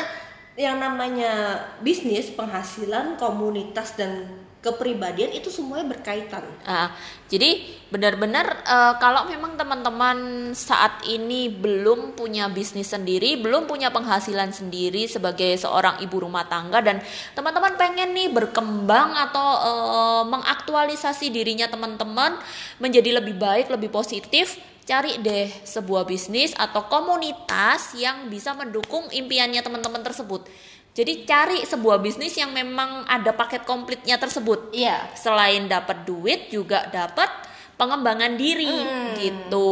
yang 0.56 0.80
namanya 0.80 1.60
bisnis, 1.84 2.32
penghasilan, 2.36 3.20
komunitas 3.20 3.96
dan 4.00 4.28
kepribadian 4.60 5.32
itu 5.32 5.48
semuanya 5.48 5.96
berkaitan. 5.96 6.44
Ah, 6.68 6.92
jadi 7.32 7.64
benar-benar 7.88 8.60
eh, 8.68 8.94
kalau 9.00 9.24
memang 9.32 9.56
teman-teman 9.56 10.52
saat 10.52 11.00
ini 11.08 11.48
belum 11.48 12.20
punya 12.20 12.52
bisnis 12.52 12.92
sendiri, 12.92 13.40
belum 13.40 13.72
punya 13.72 13.88
penghasilan 13.88 14.52
sendiri 14.52 15.08
sebagai 15.08 15.56
seorang 15.56 16.04
ibu 16.04 16.28
rumah 16.28 16.44
tangga 16.52 16.84
dan 16.84 17.00
teman-teman 17.40 17.80
pengen 17.80 18.12
nih 18.12 18.28
berkembang 18.36 19.16
atau 19.16 19.48
eh, 19.64 20.24
mengaktualisasi 20.28 21.32
dirinya 21.32 21.72
teman-teman 21.72 22.36
menjadi 22.84 23.24
lebih 23.24 23.40
baik, 23.40 23.72
lebih 23.72 23.88
positif, 23.88 24.60
cari 24.90 25.22
deh 25.22 25.46
sebuah 25.70 26.10
bisnis 26.10 26.58
atau 26.58 26.90
komunitas 26.90 27.94
yang 27.94 28.26
bisa 28.26 28.58
mendukung 28.58 29.06
impiannya 29.14 29.62
teman-teman 29.62 30.02
tersebut. 30.02 30.50
Jadi 30.98 31.30
cari 31.30 31.62
sebuah 31.62 32.02
bisnis 32.02 32.34
yang 32.34 32.50
memang 32.50 33.06
ada 33.06 33.30
paket 33.38 33.70
komplitnya 33.70 34.18
tersebut 34.18 34.74
Iya. 34.74 35.14
selain 35.14 35.70
dapat 35.70 36.10
duit 36.10 36.50
juga 36.50 36.90
dapat 36.90 37.30
pengembangan 37.78 38.34
diri 38.36 38.68
gitu. 39.16 39.70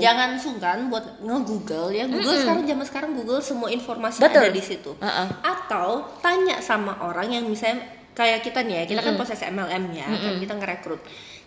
Jangan 0.00 0.38
sungkan 0.38 0.86
buat 0.86 1.18
nge-google 1.20 1.90
ya. 1.92 2.06
Google 2.06 2.38
sekarang 2.38 2.64
zaman 2.64 2.86
sekarang 2.86 3.10
Google 3.18 3.42
semua 3.42 3.68
informasi 3.74 4.22
Betul. 4.22 4.48
ada 4.48 4.54
di 4.54 4.62
situ. 4.62 4.94
Uh-uh. 4.96 5.28
Atau 5.44 6.08
tanya 6.22 6.62
sama 6.62 6.96
orang 7.04 7.28
yang 7.28 7.44
misalnya 7.44 7.84
kayak 8.16 8.46
kita 8.46 8.64
nih 8.64 8.84
ya, 8.86 8.96
kita 8.96 9.00
kan 9.04 9.14
proses 9.18 9.42
MLM 9.44 9.84
ya, 9.92 10.08
kan 10.08 10.34
kita 10.40 10.54
ngerekrut. 10.56 11.00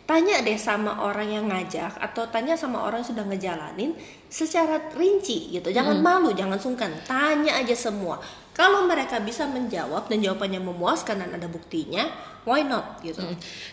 Tanya 0.03 0.43
deh 0.43 0.59
sama 0.59 0.99
orang 0.99 1.31
yang 1.31 1.45
ngajak 1.47 1.95
atau 1.95 2.27
tanya 2.27 2.59
sama 2.59 2.83
orang 2.83 2.99
yang 2.99 3.09
sudah 3.15 3.23
ngejalanin 3.23 3.95
secara 4.27 4.91
rinci 4.99 5.55
gitu. 5.55 5.71
Jangan 5.71 6.03
malu, 6.03 6.35
jangan 6.35 6.59
sungkan. 6.59 6.91
Tanya 7.07 7.55
aja 7.55 7.71
semua. 7.71 8.19
Kalau 8.51 8.85
mereka 8.85 9.23
bisa 9.23 9.47
menjawab 9.47 10.11
dan 10.11 10.19
jawabannya 10.19 10.59
memuaskan 10.59 11.23
dan 11.23 11.31
ada 11.33 11.47
buktinya, 11.47 12.05
why 12.43 12.61
not 12.67 12.99
gitu. 12.99 13.23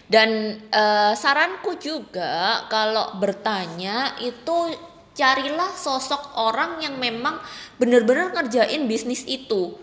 Dan 0.06 0.62
eh, 0.70 1.12
saranku 1.18 1.74
juga 1.82 2.64
kalau 2.70 3.18
bertanya 3.18 4.14
itu 4.22 4.70
carilah 5.18 5.74
sosok 5.74 6.38
orang 6.38 6.80
yang 6.80 6.96
memang 6.96 7.36
benar-benar 7.76 8.32
ngerjain 8.32 8.86
bisnis 8.86 9.26
itu. 9.26 9.74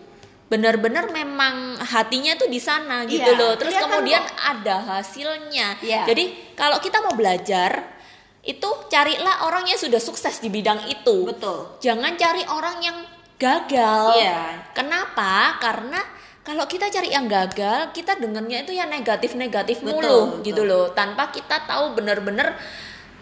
Benar-benar 0.48 1.12
memang 1.12 1.76
hatinya 1.76 2.32
tuh 2.40 2.48
di 2.48 2.56
sana 2.56 3.04
gitu 3.04 3.20
Iya, 3.20 3.36
loh. 3.36 3.52
Terus 3.60 3.76
kelihatan 3.76 3.92
kemudian 3.92 4.24
kok. 4.24 4.36
ada 4.40 4.76
hasilnya. 4.96 5.68
Iya. 5.84 6.02
Jadi 6.08 6.24
kalau 6.56 6.80
kita 6.80 7.04
mau 7.04 7.12
belajar 7.12 8.00
itu 8.40 8.68
carilah 8.88 9.44
orang 9.44 9.68
yang 9.68 9.76
sudah 9.76 10.00
sukses 10.00 10.40
di 10.40 10.48
bidang 10.48 10.88
itu. 10.88 11.28
Betul. 11.28 11.76
Jangan 11.84 12.16
cari 12.16 12.42
orang 12.48 12.76
yang 12.80 12.96
gagal. 13.36 14.16
Iya. 14.16 14.72
Kenapa? 14.72 15.60
Karena 15.60 16.00
kalau 16.40 16.64
kita 16.64 16.88
cari 16.88 17.12
yang 17.12 17.28
gagal, 17.28 17.92
kita 17.92 18.16
dengarnya 18.16 18.64
itu 18.64 18.72
ya 18.72 18.88
negatif-negatif 18.88 19.84
mulu 19.84 20.40
betul. 20.40 20.48
gitu 20.48 20.62
loh, 20.64 20.96
tanpa 20.96 21.28
kita 21.28 21.68
tahu 21.68 21.92
bener-bener 21.92 22.56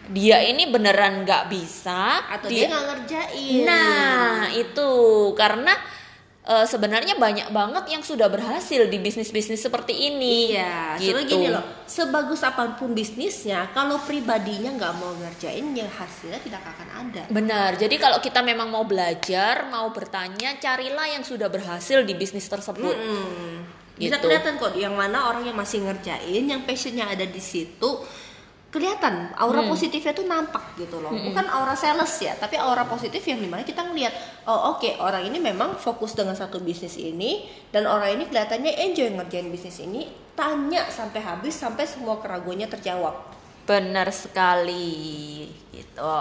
dia 0.06 0.38
ini 0.46 0.70
beneran 0.70 1.26
nggak 1.26 1.50
bisa 1.50 2.22
Atau 2.30 2.46
dia 2.46 2.70
nggak 2.70 2.86
ngerjain. 2.86 3.66
Nah, 3.66 4.46
itu 4.54 4.90
karena 5.34 5.74
eh, 6.46 6.66
sebenarnya 6.66 7.18
banyak 7.18 7.50
banget 7.50 7.84
yang 7.90 8.02
sudah 8.06 8.30
berhasil 8.30 8.86
di 8.86 8.98
bisnis-bisnis 9.02 9.60
seperti 9.60 9.92
ini. 9.92 10.54
Iya, 10.54 10.96
gitu. 10.96 11.18
soalnya 11.18 11.26
gini 11.26 11.48
loh, 11.50 11.64
sebagus 11.84 12.40
apa 12.46 12.78
pun 12.78 12.94
bisnisnya, 12.94 13.74
kalau 13.74 13.98
pribadinya 14.06 14.70
nggak 14.78 14.92
mau 14.96 15.12
ngerjain, 15.18 15.74
ya 15.74 15.90
hasilnya 15.90 16.38
tidak 16.40 16.62
akan 16.62 16.88
ada. 17.06 17.22
Benar. 17.28 17.70
Jadi 17.76 17.98
kalau 17.98 18.22
kita 18.22 18.40
memang 18.46 18.70
mau 18.70 18.86
belajar, 18.86 19.66
mau 19.68 19.90
bertanya, 19.90 20.56
carilah 20.62 21.10
yang 21.10 21.26
sudah 21.26 21.50
berhasil 21.50 22.06
di 22.06 22.14
bisnis 22.14 22.46
tersebut. 22.46 22.94
Hmm. 22.94 23.66
Bisa 23.96 24.20
Gitu. 24.20 24.28
kelihatan 24.28 24.60
kok 24.60 24.76
yang 24.76 24.92
mana 24.92 25.32
orang 25.32 25.48
yang 25.48 25.56
masih 25.56 25.80
ngerjain, 25.80 26.44
yang 26.44 26.68
passionnya 26.68 27.08
ada 27.08 27.24
di 27.24 27.40
situ, 27.40 28.04
kelihatan 28.76 29.32
aura 29.40 29.64
Hmm. 29.64 29.72
positifnya 29.72 30.12
tuh 30.12 30.28
nampak 30.28 30.76
gitu 30.76 31.00
loh. 31.00 31.08
Bukan 31.08 31.48
aura 31.48 31.72
sales 31.72 32.12
ya, 32.20 32.36
tapi 32.36 32.60
aura 32.60 32.84
positif 32.84 33.24
yang 33.24 33.40
di 33.40 33.48
mana 33.48 33.64
kita 33.64 33.80
ngelihat, 33.80 34.12
oh 34.44 34.76
oke 34.76 35.00
orang 35.00 35.24
ini 35.24 35.40
memang 35.40 35.80
fokus 35.80 36.12
dengan 36.12 36.36
satu 36.36 36.60
bisnis 36.60 37.00
ini 37.00 37.48
dan 37.72 37.88
orang 37.88 38.20
ini 38.20 38.28
kelihatannya 38.28 38.76
enjoy 38.76 39.08
ngerjain 39.16 39.48
bisnis 39.48 39.80
ini. 39.80 40.04
Tanya 40.36 40.84
sampai 40.92 41.24
habis 41.24 41.56
sampai 41.56 41.88
semua 41.88 42.20
keraguannya 42.20 42.68
terjawab. 42.68 43.32
Benar 43.64 44.12
sekali 44.12 45.48
gitu. 45.72 46.16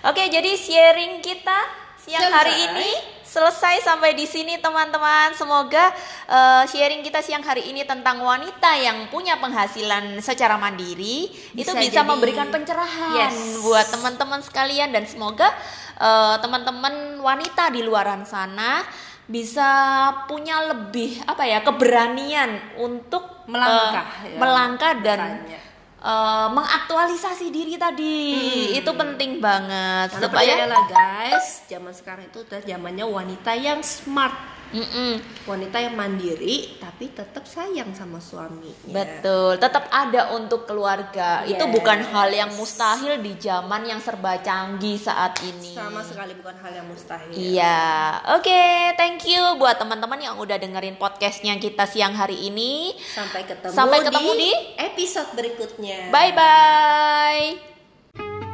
Oke, 0.00 0.22
jadi 0.30 0.54
sharing 0.54 1.18
kita 1.18 1.58
siang 1.98 2.30
hari 2.30 2.54
Selesai. 2.54 2.70
ini 2.70 2.90
selesai 3.36 3.84
sampai 3.84 4.12
di 4.12 4.24
sini 4.24 4.56
teman-teman. 4.56 5.36
Semoga 5.36 5.92
eh, 6.26 6.64
sharing 6.66 7.00
kita 7.00 7.20
siang 7.20 7.40
hari 7.40 7.68
ini 7.68 7.84
tentang 7.84 8.16
wanita 8.18 8.72
yang 8.74 9.06
punya 9.06 9.36
penghasilan 9.36 10.16
secara 10.20 10.56
mandiri 10.56 11.28
itu 11.52 11.60
Bisa 11.62 11.76
bisa 11.76 12.00
jadi- 12.00 12.08
memberikan 12.08 12.48
pencerahan 12.48 13.28
Yes. 13.28 13.60
buat 13.60 13.84
teman-teman 13.86 14.40
sekalian 14.40 14.88
dan 14.88 15.04
semoga 15.04 15.52
eh, 15.96 16.36
teman-teman 16.40 16.92
wanita 17.20 17.68
di 17.68 17.80
luaran 17.80 18.24
sana 18.24 18.80
bisa 19.26 19.68
punya 20.24 20.62
lebih 20.64 21.18
apa 21.24 21.42
ya 21.42 21.58
keberanian 21.60 22.78
untuk 22.78 23.44
Melangkah, 23.46 24.06
eh, 24.22 24.32
ya. 24.32 24.38
melangkah 24.38 24.92
dan 25.00 25.18
Makanya. 25.42 25.58
Eh, 26.06 26.48
mengaktualisasi 26.54 27.50
diri 27.50 27.74
tadi. 27.74 28.18
Itu 28.78 28.94
penting 28.94 29.42
banget. 29.42 30.14
Karena 30.14 30.22
supaya 30.22 30.54
percayalah 30.54 30.84
guys, 30.86 31.46
zaman 31.66 31.92
sekarang 31.92 32.24
itu 32.30 32.38
udah 32.46 32.60
zamannya 32.62 33.06
wanita 33.06 33.52
yang 33.58 33.82
smart, 33.82 34.34
Mm-mm, 34.66 35.12
wanita 35.44 35.76
yang 35.78 35.94
mandiri 35.94 36.74
tapi 36.76 37.10
tetap 37.10 37.42
sayang 37.42 37.90
sama 37.90 38.18
suaminya. 38.18 38.90
betul 38.90 39.56
tetap 39.56 39.84
ada 39.88 40.32
untuk 40.34 40.64
keluarga 40.64 41.42
itu 41.44 41.58
Yes. 41.58 41.70
bukan 41.70 41.98
hal 42.04 42.28
yang 42.28 42.50
mustahil 42.52 43.18
di 43.18 43.32
zaman 43.36 43.84
yang 43.84 43.98
serba 43.98 44.38
canggih 44.38 44.96
saat 44.96 45.36
ini 45.40 45.70
Sama 45.70 46.00
sekali 46.00 46.32
bukan 46.34 46.54
hal 46.56 46.70
yang 46.74 46.86
mustahil. 46.86 47.30
Iya, 47.30 47.84
oke, 48.34 48.60
thank 48.94 49.24
you 49.24 49.40
buat 49.56 49.76
teman-teman 49.76 50.18
yang 50.18 50.34
udah 50.36 50.56
dengerin 50.56 50.96
podcastnya 50.96 51.56
kita 51.56 51.84
siang 51.84 52.12
hari 52.12 52.46
ini. 52.46 52.92
Sampai 52.98 53.44
ketemu 53.44 53.70
Sampai 53.70 53.98
ketemu 54.02 54.30
di 54.34 54.50
episode 54.76 55.28
berikutnya. 55.32 56.10
Bye 56.10 56.32
bye. 56.32 58.45